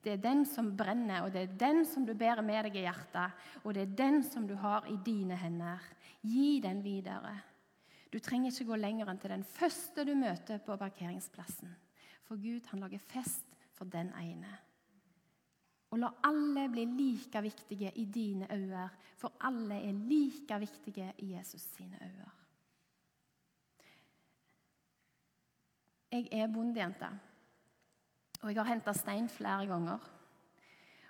Det 0.00 0.14
er 0.14 0.22
den 0.22 0.46
som 0.48 0.72
brenner, 0.76 1.26
og 1.26 1.34
det 1.34 1.42
er 1.42 1.58
den 1.60 1.84
som 1.84 2.06
du 2.08 2.14
bærer 2.16 2.40
med 2.42 2.64
deg 2.64 2.78
i 2.80 2.86
hjertet. 2.86 3.36
Og 3.64 3.74
det 3.76 3.82
er 3.84 3.98
den 3.98 4.22
som 4.24 4.46
du 4.48 4.54
har 4.56 4.88
i 4.88 4.96
dine 5.04 5.36
hender. 5.36 5.82
Gi 6.24 6.60
den 6.64 6.80
videre. 6.84 7.34
Du 8.10 8.18
trenger 8.18 8.50
ikke 8.50 8.72
gå 8.72 8.80
lenger 8.80 9.10
enn 9.10 9.20
til 9.20 9.34
den 9.34 9.44
første 9.46 10.04
du 10.08 10.14
møter 10.18 10.58
på 10.64 10.76
parkeringsplassen. 10.80 11.70
For 12.26 12.40
Gud 12.40 12.66
han 12.72 12.82
lager 12.82 13.02
fest 13.12 13.54
for 13.76 13.84
den 13.92 14.10
ene. 14.18 14.50
Og 15.90 15.98
la 15.98 16.10
alle 16.26 16.68
bli 16.70 16.84
like 16.86 17.42
viktige 17.42 17.90
i 17.98 18.04
dine 18.04 18.46
øyne, 18.54 18.88
for 19.18 19.34
alle 19.40 19.80
er 19.88 20.04
like 20.06 20.58
viktige 20.62 21.12
i 21.18 21.32
Jesus 21.34 21.62
sine 21.74 21.98
øyne. 22.02 22.30
Jeg 26.10 26.28
er 26.32 26.46
bondejente, 26.50 27.08
og 28.40 28.50
jeg 28.50 28.58
har 28.60 28.70
henta 28.70 28.94
stein 28.96 29.28
flere 29.28 29.68
ganger. 29.68 30.08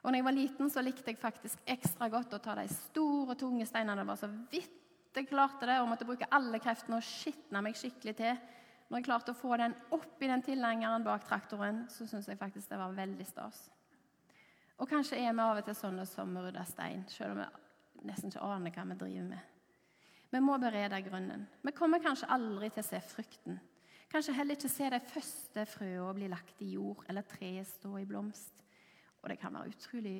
Og 0.00 0.08
når 0.08 0.18
jeg 0.18 0.26
var 0.26 0.36
liten, 0.36 0.70
så 0.72 0.82
likte 0.82 1.12
jeg 1.12 1.20
faktisk 1.20 1.60
ekstra 1.68 2.08
godt 2.10 2.34
å 2.34 2.40
ta 2.42 2.56
de 2.56 2.66
store, 2.72 3.36
tunge 3.38 3.66
steinene. 3.68 4.00
Det 4.00 4.08
var 4.08 4.20
så 4.20 4.30
vidt 4.50 4.76
jeg 5.18 5.26
klarte 5.28 5.66
det, 5.66 5.80
og 5.82 5.88
måtte 5.90 6.06
bruke 6.06 6.28
alle 6.30 6.60
kreftene 6.62 7.00
og 7.00 7.04
skitne 7.04 7.62
meg 7.64 7.76
skikkelig 7.78 8.14
til. 8.18 8.40
Når 8.90 9.00
jeg 9.00 9.06
klarte 9.06 9.34
å 9.34 9.38
få 9.38 9.56
den 9.58 9.74
opp 9.94 10.22
i 10.22 10.30
den 10.30 10.42
tilhengeren 10.46 11.04
bak 11.06 11.26
traktoren, 11.26 11.84
så 11.90 12.06
syns 12.08 12.28
jeg 12.30 12.38
faktisk 12.38 12.70
det 12.70 12.78
var 12.80 12.94
veldig 12.96 13.26
stas. 13.26 13.68
Og 14.80 14.88
kanskje 14.88 15.18
er 15.20 15.34
vi 15.34 15.44
av 15.44 15.60
og 15.60 15.66
til 15.66 15.76
sånne 15.76 16.06
som 16.08 16.38
rydder 16.38 16.66
stein, 16.66 17.04
selv 17.10 17.36
om 17.36 17.42
vi 17.42 18.08
nesten 18.08 18.32
ikke 18.32 18.46
aner 18.46 18.74
hva 18.74 18.86
vi 18.88 18.98
driver 19.02 19.26
med. 19.28 19.56
Vi 20.30 20.40
må 20.40 20.56
berede 20.62 21.02
grunnen. 21.04 21.46
Vi 21.62 21.74
kommer 21.76 22.02
kanskje 22.02 22.30
aldri 22.30 22.70
til 22.70 22.82
å 22.84 22.86
se 22.86 23.00
frukten. 23.02 23.58
Kanskje 24.10 24.34
heller 24.34 24.58
ikke 24.58 24.68
se 24.72 24.88
de 24.90 24.98
første 25.06 25.64
frøene 25.70 26.14
bli 26.16 26.28
lagt 26.32 26.62
i 26.66 26.72
jord, 26.72 27.04
eller 27.08 27.26
treet 27.30 27.68
stå 27.68 27.92
i 28.00 28.08
blomst. 28.08 28.64
Og 29.22 29.30
det 29.30 29.38
kan 29.38 29.54
være 29.54 29.70
utrolig 29.70 30.16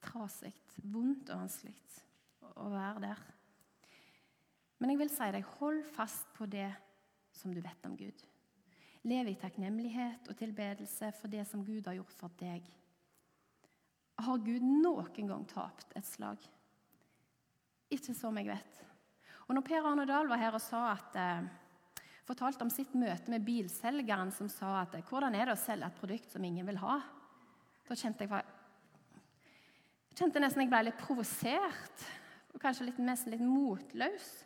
trasig, 0.00 0.54
vondt 0.88 1.28
og 1.34 1.42
vanskelig 1.42 1.74
å 2.56 2.70
være 2.72 3.04
der. 3.04 3.20
Men 4.80 4.94
jeg 4.94 5.02
vil 5.02 5.12
si 5.12 5.28
deg, 5.34 5.52
hold 5.58 5.82
fast 5.92 6.30
på 6.36 6.48
det 6.48 6.70
som 7.36 7.52
du 7.52 7.60
vet 7.60 7.84
om 7.88 7.96
Gud. 7.98 8.24
Lev 9.08 9.28
i 9.28 9.36
takknemlighet 9.40 10.28
og 10.28 10.36
tilbedelse 10.36 11.12
for 11.20 11.32
det 11.32 11.44
som 11.48 11.64
Gud 11.64 11.86
har 11.88 11.98
gjort 11.98 12.16
for 12.16 12.40
deg. 12.40 12.64
Har 14.20 14.44
Gud 14.44 14.64
noen 14.64 15.28
gang 15.28 15.44
tapt 15.48 15.92
et 15.96 16.08
slag? 16.08 16.40
Ikke 17.92 18.14
som 18.16 18.36
jeg 18.40 18.48
vet. 18.48 18.80
Og 19.48 19.56
når 19.56 19.66
Per 19.66 19.88
Arne 19.88 20.06
Dahl 20.08 20.28
var 20.30 20.40
her 20.40 20.56
og 20.56 20.62
sa 20.62 20.86
at 20.92 21.16
eh, 21.18 21.48
fortalte 22.28 22.64
om 22.64 22.70
sitt 22.72 22.92
møte 22.98 23.32
med 23.32 23.44
bilselgeren 23.46 24.32
som 24.32 24.48
sa 24.48 24.80
at 24.82 24.92
'Hvordan 24.92 25.34
er 25.34 25.44
det 25.46 25.54
å 25.54 25.64
selge 25.64 25.86
et 25.86 26.00
produkt 26.00 26.30
som 26.30 26.44
ingen 26.44 26.66
vil 26.66 26.78
ha?' 26.78 27.00
Da 27.88 27.94
kjente 27.94 28.20
jeg, 28.20 28.44
jeg 30.10 30.16
kjente 30.16 30.40
nesten 30.40 30.62
jeg 30.62 30.70
ble 30.70 30.82
litt 30.84 30.98
provosert, 30.98 32.04
og 32.54 32.60
kanskje 32.60 32.86
litt, 32.86 32.98
nesten 32.98 33.32
litt 33.32 33.42
motløs. 33.42 34.44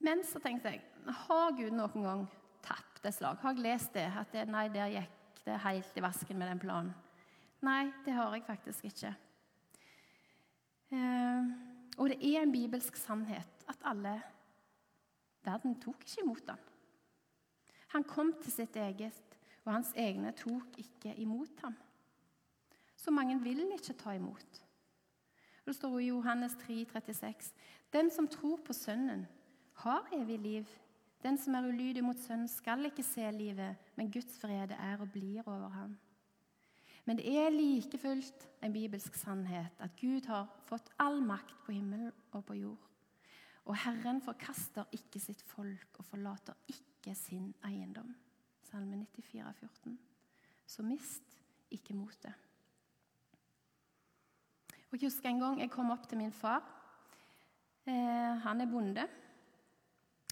Men 0.00 0.24
så 0.24 0.40
tenkte 0.42 0.72
jeg 0.72 0.82
har 1.06 1.52
Gud 1.52 1.72
noen 1.72 2.02
gang 2.02 2.28
tapt 2.64 3.06
et 3.06 3.14
slag? 3.14 3.38
Har 3.42 3.54
jeg 3.54 3.64
lest 3.64 3.94
det? 3.96 4.06
At 4.16 4.32
det, 4.32 4.48
nei, 4.50 4.68
der 4.68 4.92
gikk 4.92 5.44
det 5.44 5.60
helt 5.64 5.96
i 5.96 6.04
vasken 6.04 6.38
med 6.38 6.50
den 6.52 6.62
planen? 6.62 6.94
Nei, 7.64 7.88
det 8.04 8.14
har 8.14 8.34
jeg 8.34 8.46
faktisk 8.46 8.84
ikke. 8.84 9.14
Eh, 10.94 11.48
og 11.98 12.12
det 12.12 12.18
er 12.22 12.44
en 12.44 12.52
bibelsk 12.54 12.96
sannhet 12.96 13.64
at 13.68 13.82
alle 13.90 14.14
Verden 15.44 15.78
tok 15.80 16.02
ikke 16.04 16.22
imot 16.22 16.48
ham. 16.48 16.64
Han 17.88 18.04
kom 18.04 18.32
til 18.42 18.52
sitt 18.52 18.76
eget, 18.76 19.38
og 19.64 19.72
hans 19.72 19.92
egne 19.96 20.32
tok 20.36 20.78
ikke 20.80 21.14
imot 21.20 21.62
ham. 21.64 21.76
Så 22.96 23.10
mange 23.14 23.38
vil 23.42 23.62
ikke 23.72 23.96
ta 23.96 24.16
imot. 24.16 24.64
Det 25.64 25.74
står 25.76 25.98
i 25.98 26.08
Johannes 26.08 26.56
3, 26.64 26.84
36. 26.92 27.52
Den 27.92 28.10
som 28.10 28.28
tror 28.28 28.58
på 28.64 28.72
Sønnen, 28.72 29.26
har 29.78 30.08
evig 30.12 30.38
liv. 30.38 30.66
Den 31.22 31.38
som 31.38 31.54
er 31.54 31.68
ulydig 31.68 32.04
mot 32.04 32.18
Sønnen, 32.18 32.48
skal 32.48 32.84
ikke 32.88 33.02
se 33.02 33.30
livet, 33.30 33.76
men 33.96 34.12
Guds 34.12 34.38
frede 34.40 34.74
er 34.74 35.00
og 35.00 35.12
blir 35.12 35.42
over 35.46 35.68
ham. 35.68 35.98
Men 37.04 37.16
det 37.16 37.38
er 37.38 37.50
like 37.50 37.98
fullt 37.98 38.48
en 38.62 38.72
bibelsk 38.72 39.14
sannhet 39.14 39.78
at 39.80 39.96
Gud 40.00 40.26
har 40.26 40.48
fått 40.68 40.90
all 40.98 41.22
makt 41.24 41.54
på 41.64 41.72
himmel 41.72 42.10
og 42.32 42.44
på 42.44 42.54
jord. 42.54 42.88
Og 43.68 43.76
Herren 43.76 44.22
forkaster 44.24 44.88
ikke 44.96 45.20
sitt 45.20 45.42
folk 45.44 46.00
og 46.00 46.06
forlater 46.08 46.56
ikke 46.72 47.12
sin 47.16 47.50
eiendom. 47.68 48.14
Salme 48.64 48.96
94, 48.96 49.52
14. 49.60 49.98
Så 50.68 50.84
mist 50.84 51.36
ikke 51.70 51.96
motet. 51.96 52.32
Jeg 54.88 55.02
husker 55.02 55.28
en 55.28 55.40
gang 55.40 55.60
jeg 55.60 55.70
kom 55.72 55.92
opp 55.92 56.08
til 56.08 56.20
min 56.20 56.32
far. 56.32 56.64
Eh, 57.84 58.36
han 58.44 58.60
er 58.64 58.70
bonde. 58.70 59.04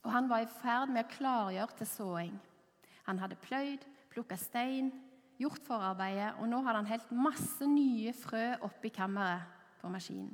Og 0.04 0.12
han 0.12 0.30
var 0.30 0.44
i 0.44 0.48
ferd 0.62 0.92
med 0.94 1.04
å 1.04 1.12
klargjøre 1.12 1.76
til 1.80 1.90
såing. 1.90 2.34
Han 3.08 3.20
hadde 3.20 3.36
pløyd, 3.42 3.84
plukka 4.12 4.38
stein, 4.40 4.88
gjort 5.36 5.60
forarbeidet, 5.66 6.32
og 6.40 6.48
nå 6.48 6.62
hadde 6.64 6.80
han 6.80 6.88
helt 6.88 7.12
masse 7.12 7.68
nye 7.68 8.14
frø 8.16 8.44
oppi 8.64 8.92
kammeret 8.94 9.44
på 9.82 9.90
maskinen. 9.92 10.32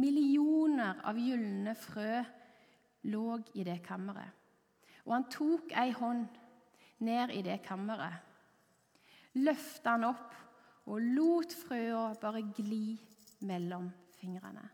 Millioner 0.00 1.00
av 1.06 1.18
gylne 1.18 1.74
frø 1.78 2.22
lå 3.10 3.26
i 3.54 3.64
det 3.66 3.78
kammeret. 3.84 4.30
Og 5.04 5.12
han 5.14 5.26
tok 5.30 5.74
ei 5.76 5.92
hånd 5.94 6.24
ned 7.04 7.34
i 7.34 7.42
det 7.44 7.58
kammeret, 7.66 8.22
løfta 9.36 9.96
han 9.96 10.06
opp 10.08 10.34
og 10.88 11.00
lot 11.16 11.52
frøa 11.64 12.14
bare 12.20 12.42
gli 12.56 12.96
mellom 13.48 13.90
fingrene. 14.16 14.64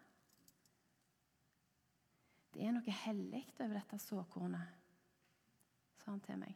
Det 2.50 2.66
er 2.66 2.74
noe 2.74 2.96
hellig 3.04 3.44
over 3.60 3.76
dette 3.78 3.98
såkornet, 4.02 4.74
sa 6.00 6.10
han 6.10 6.22
til 6.24 6.40
meg. 6.40 6.54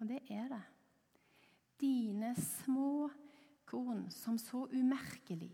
Og 0.00 0.08
det 0.10 0.20
er 0.34 0.48
det 0.52 0.62
dine 1.82 2.32
små 2.38 3.08
korn 3.66 4.04
som 4.14 4.36
så 4.38 4.66
umerkelig 4.70 5.50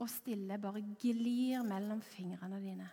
og 0.00 0.08
stille 0.08 0.56
bare 0.58 0.80
glir 1.00 1.62
mellom 1.66 2.00
fingrene 2.02 2.60
dine. 2.62 2.88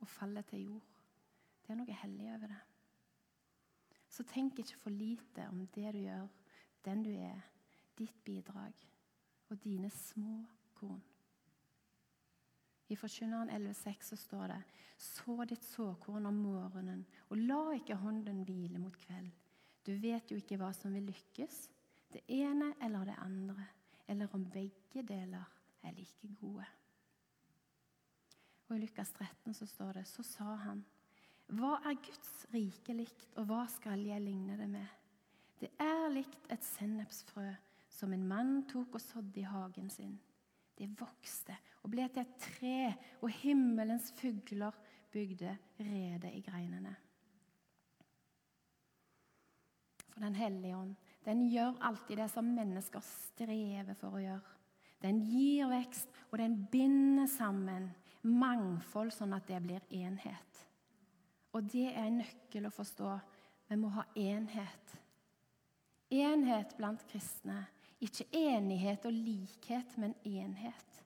Og 0.00 0.08
faller 0.08 0.46
til 0.46 0.68
jord. 0.68 0.90
Det 1.64 1.72
er 1.72 1.80
noe 1.80 1.98
hellig 2.04 2.28
over 2.34 2.52
det. 2.52 2.60
Så 4.14 4.22
tenk 4.30 4.60
ikke 4.60 4.78
for 4.78 4.94
lite 4.94 5.48
om 5.50 5.64
det 5.74 5.94
du 5.96 5.98
gjør, 6.04 6.28
den 6.84 7.02
du 7.02 7.10
er, 7.10 7.40
ditt 7.98 8.20
bidrag 8.24 8.86
og 9.50 9.58
dine 9.64 9.90
små 9.90 10.44
korn. 10.74 11.02
I 12.88 12.96
Forkynneren 13.00 13.50
11,6 13.50 14.10
så 14.12 14.16
står 14.16 14.46
det 14.52 14.62
Så 14.98 15.44
ditt 15.48 15.64
såkorn 15.64 16.26
om 16.26 16.34
morgenen, 16.34 17.06
og 17.28 17.38
la 17.38 17.72
ikke 17.74 17.96
hånden 17.98 18.44
hvile 18.44 18.78
mot 18.78 18.96
kveld. 18.96 19.32
Du 19.86 19.96
vet 20.00 20.30
jo 20.30 20.36
ikke 20.38 20.56
hva 20.60 20.70
som 20.72 20.94
vil 20.94 21.08
lykkes, 21.08 21.68
det 22.14 22.22
ene 22.30 22.72
eller 22.82 23.04
det 23.08 23.18
andre, 23.18 23.66
eller 24.08 24.34
om 24.34 24.46
begge 24.50 25.02
deler 25.02 25.44
er 25.82 25.94
like 25.96 26.28
gode. 26.40 26.66
Og 28.68 28.76
I 28.76 28.80
Lukas 28.80 29.12
13 29.12 29.54
så 29.54 29.66
står 29.66 29.92
det 29.92 30.06
Så 30.08 30.22
sa 30.22 30.54
han, 30.64 30.84
hva 31.52 31.76
er 31.84 31.98
Guds 32.00 32.46
rike 32.54 32.94
likt, 32.96 33.34
og 33.36 33.50
hva 33.50 33.64
skal 33.68 34.00
jeg 34.06 34.22
ligne 34.24 34.56
det 34.56 34.68
med? 34.70 34.86
Det 35.60 35.68
er 35.80 36.08
likt 36.12 36.48
et 36.52 36.64
sennepsfrø 36.64 37.50
som 37.92 38.12
en 38.12 38.24
mann 38.26 38.54
tok 38.70 38.96
og 38.96 39.02
sådde 39.02 39.40
i 39.42 39.48
hagen 39.48 39.90
sin. 39.92 40.16
Det 40.74 40.88
vokste 40.98 41.54
og 41.84 41.92
ble 41.92 42.06
til 42.08 42.24
et 42.24 42.38
tre, 42.40 42.78
og 43.22 43.30
himmelens 43.42 44.10
fugler 44.16 44.74
bygde 45.12 45.52
rede 45.78 46.32
i 46.32 46.40
greinene. 46.42 46.94
For 50.08 50.20
Den 50.20 50.34
hellige 50.34 50.76
ånd 50.76 50.96
den 51.24 51.46
gjør 51.50 51.78
alltid 51.80 52.20
det 52.20 52.28
som 52.32 52.48
mennesker 52.56 53.04
strever 53.04 53.96
for 53.98 54.16
å 54.16 54.22
gjøre. 54.22 54.56
Den 55.04 55.20
gir 55.28 55.68
vekst, 55.68 56.08
og 56.30 56.38
den 56.40 56.58
binder 56.72 57.28
sammen 57.28 57.90
mangfold, 58.24 59.12
sånn 59.12 59.36
at 59.36 59.46
det 59.48 59.60
blir 59.64 59.84
enhet. 59.92 60.60
Og 61.54 61.68
det 61.70 61.90
er 61.92 62.06
en 62.06 62.20
nøkkel 62.22 62.68
å 62.68 62.74
forstå. 62.74 63.10
Vi 63.68 63.78
må 63.80 63.90
ha 63.94 64.04
enhet. 64.18 64.96
Enhet 66.14 66.76
blant 66.78 67.04
kristne 67.10 67.62
ikke 68.04 68.26
enighet 68.36 69.06
og 69.08 69.12
likhet, 69.12 69.96
men 69.98 70.14
enhet. 70.24 71.02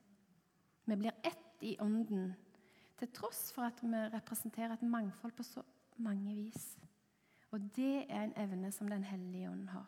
Vi 0.85 0.95
blir 0.95 1.13
ett 1.23 1.63
i 1.63 1.75
ånden, 1.79 2.33
til 2.99 3.11
tross 3.15 3.51
for 3.55 3.69
at 3.69 3.79
vi 3.83 4.01
representerer 4.11 4.73
et 4.75 4.83
mangfold 4.83 5.35
på 5.37 5.45
så 5.47 5.63
mange 6.03 6.33
vis. 6.35 6.73
Og 7.51 7.69
det 7.75 8.05
er 8.09 8.25
en 8.25 8.35
evne 8.37 8.71
som 8.71 8.89
Den 8.89 9.03
hellige 9.03 9.49
ånd 9.49 9.69
har. 9.69 9.87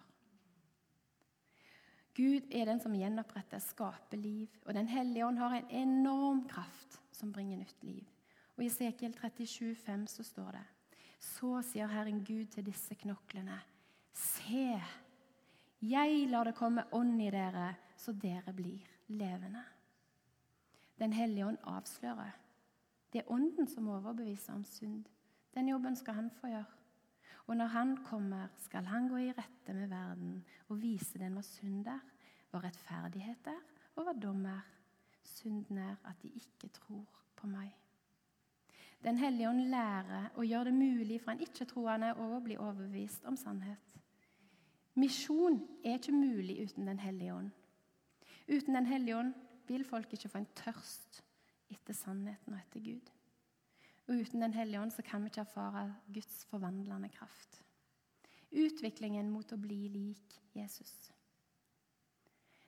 Gud 2.15 2.51
er 2.51 2.65
den 2.67 2.81
som 2.83 2.95
gjenoppretter, 2.95 3.59
skaper 3.63 4.17
liv. 4.17 4.49
Og 4.65 4.73
Den 4.73 4.87
hellige 4.87 5.25
ånd 5.25 5.37
har 5.39 5.55
en 5.55 5.69
enorm 5.69 6.47
kraft 6.47 6.99
som 7.11 7.31
bringer 7.31 7.57
nytt 7.57 7.83
liv. 7.83 8.07
Og 8.57 8.63
I 8.63 8.67
Esekiel 8.67 9.13
37, 9.13 9.75
37,5 9.75 10.07
så 10.07 10.23
står 10.23 10.51
det 10.51 10.65
Så 11.19 11.61
sier 11.61 11.87
Herren 11.87 12.23
Gud 12.25 12.45
til 12.51 12.65
disse 12.65 12.95
knoklene. 12.95 13.59
Se, 14.13 14.81
jeg 15.81 16.27
lar 16.29 16.49
det 16.49 16.55
komme 16.57 16.83
ånd 16.91 17.21
i 17.21 17.29
dere, 17.31 17.75
så 17.97 18.11
dere 18.11 18.53
blir 18.53 18.83
levende. 19.07 19.63
Den 20.99 21.13
hellige 21.13 21.45
ånd 21.45 21.57
avslører. 21.63 22.35
Det 23.13 23.21
er 23.21 23.31
ånden 23.31 23.67
som 23.67 23.87
overbeviser 23.87 24.53
om 24.53 24.63
synd. 24.63 25.05
Den 25.55 25.69
jobben 25.69 25.95
skal 25.95 26.13
han 26.13 26.29
få 26.41 26.47
gjøre. 26.47 26.80
Og 27.47 27.57
når 27.57 27.71
han 27.73 27.97
kommer, 28.05 28.47
skal 28.57 28.85
han 28.85 29.07
gå 29.09 29.17
i 29.17 29.33
rette 29.35 29.73
med 29.73 29.89
verden 29.91 30.39
og 30.69 30.81
vise 30.81 31.19
den 31.19 31.35
hva 31.37 31.43
synd 31.45 31.87
er, 31.89 32.01
hva 32.51 32.61
rettferdighet 32.63 33.47
er, 33.51 33.61
og 33.95 34.05
hva 34.05 34.15
dom 34.17 34.45
er. 34.45 34.65
Synden 35.23 35.77
er 35.77 35.95
at 36.05 36.21
de 36.21 36.31
ikke 36.35 36.69
tror 36.73 37.21
på 37.37 37.47
meg. 37.49 37.71
Den 39.03 39.17
hellige 39.17 39.49
ånd 39.49 39.63
lærer 39.71 40.29
og 40.35 40.45
gjør 40.45 40.63
det 40.69 40.73
mulig 40.73 41.21
for 41.21 41.33
en 41.33 41.41
ikke-troende 41.41 42.11
å 42.21 42.41
bli 42.43 42.57
overbevist 42.57 43.25
om 43.25 43.37
sannhet. 43.39 43.81
Misjon 44.99 45.57
er 45.85 45.97
ikke 45.97 46.13
mulig 46.13 46.59
uten 46.61 46.87
Den 46.87 46.99
hellige 46.99 47.33
ånd. 47.33 47.49
Uten 48.47 48.75
Den 48.75 48.85
hellige 48.85 49.17
ånd 49.17 49.33
vil 49.67 49.85
folk 49.87 50.13
ikke 50.13 50.29
få 50.29 50.41
en 50.41 50.51
tørst 50.55 51.23
etter 51.71 51.95
sannheten 51.95 52.53
og 52.53 52.59
etter 52.59 52.83
Gud. 52.83 53.11
Og 54.11 54.17
uten 54.19 54.41
Den 54.41 54.53
hellige 54.53 54.81
ånd 54.81 54.91
så 54.91 55.01
kan 55.01 55.23
vi 55.23 55.29
ikke 55.31 55.45
erfare 55.45 55.95
Guds 56.13 56.45
forvandlende 56.45 57.09
kraft. 57.09 57.61
Utviklingen 58.51 59.29
mot 59.31 59.53
å 59.55 59.57
bli 59.57 59.87
lik 59.87 60.35
Jesus. 60.51 61.13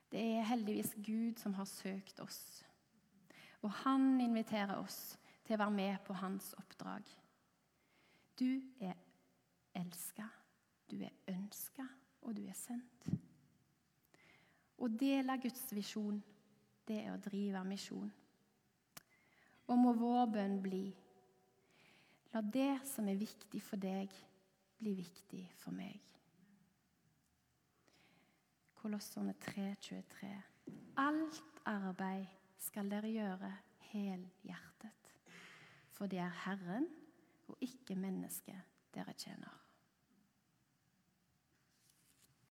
Det 0.08 0.22
er 0.38 0.48
heldigvis 0.48 0.94
Gud 1.04 1.42
som 1.42 1.52
har 1.58 1.68
søkt 1.68 2.20
oss. 2.24 2.64
Og 3.60 3.68
han 3.82 4.22
inviterer 4.24 4.78
oss 4.78 5.18
til 5.44 5.58
å 5.58 5.60
være 5.66 5.76
med 5.76 6.00
på 6.06 6.16
hans 6.16 6.54
oppdrag. 6.56 7.12
Du 8.40 8.62
er 8.80 8.96
elska. 9.76 10.30
Du 10.88 10.96
er 11.04 11.12
ønska 11.28 11.84
og 12.22 12.40
du 12.40 12.46
er 12.48 12.56
sendt. 12.56 13.12
Å 14.80 14.88
dele 14.88 15.36
Guds 15.44 15.68
visjon, 15.76 16.24
det 16.88 17.02
er 17.04 17.12
å 17.12 17.20
drive 17.20 17.68
misjon. 17.68 18.12
Og 19.68 19.80
må 19.80 19.92
vår 19.92 20.30
bønn 20.32 20.62
bli 20.64 20.86
La 22.34 22.40
det 22.42 22.80
som 22.90 23.06
er 23.06 23.14
viktig 23.14 23.60
for 23.62 23.78
deg, 23.78 24.10
bli 24.80 24.96
viktig 24.98 25.44
for 25.60 25.76
meg. 25.76 26.00
Kolosserne 28.74 29.36
3,23. 29.38 30.32
Alt 30.98 31.60
arbeid 31.70 32.26
skal 32.58 32.90
dere 32.90 33.12
gjøre 33.12 33.52
helhjertet, 33.92 35.12
for 35.94 36.10
det 36.10 36.24
er 36.24 36.40
Herren 36.42 36.90
og 37.46 37.62
ikke 37.62 37.94
mennesket 37.94 38.74
dere 38.96 39.14
tjener. 39.14 39.63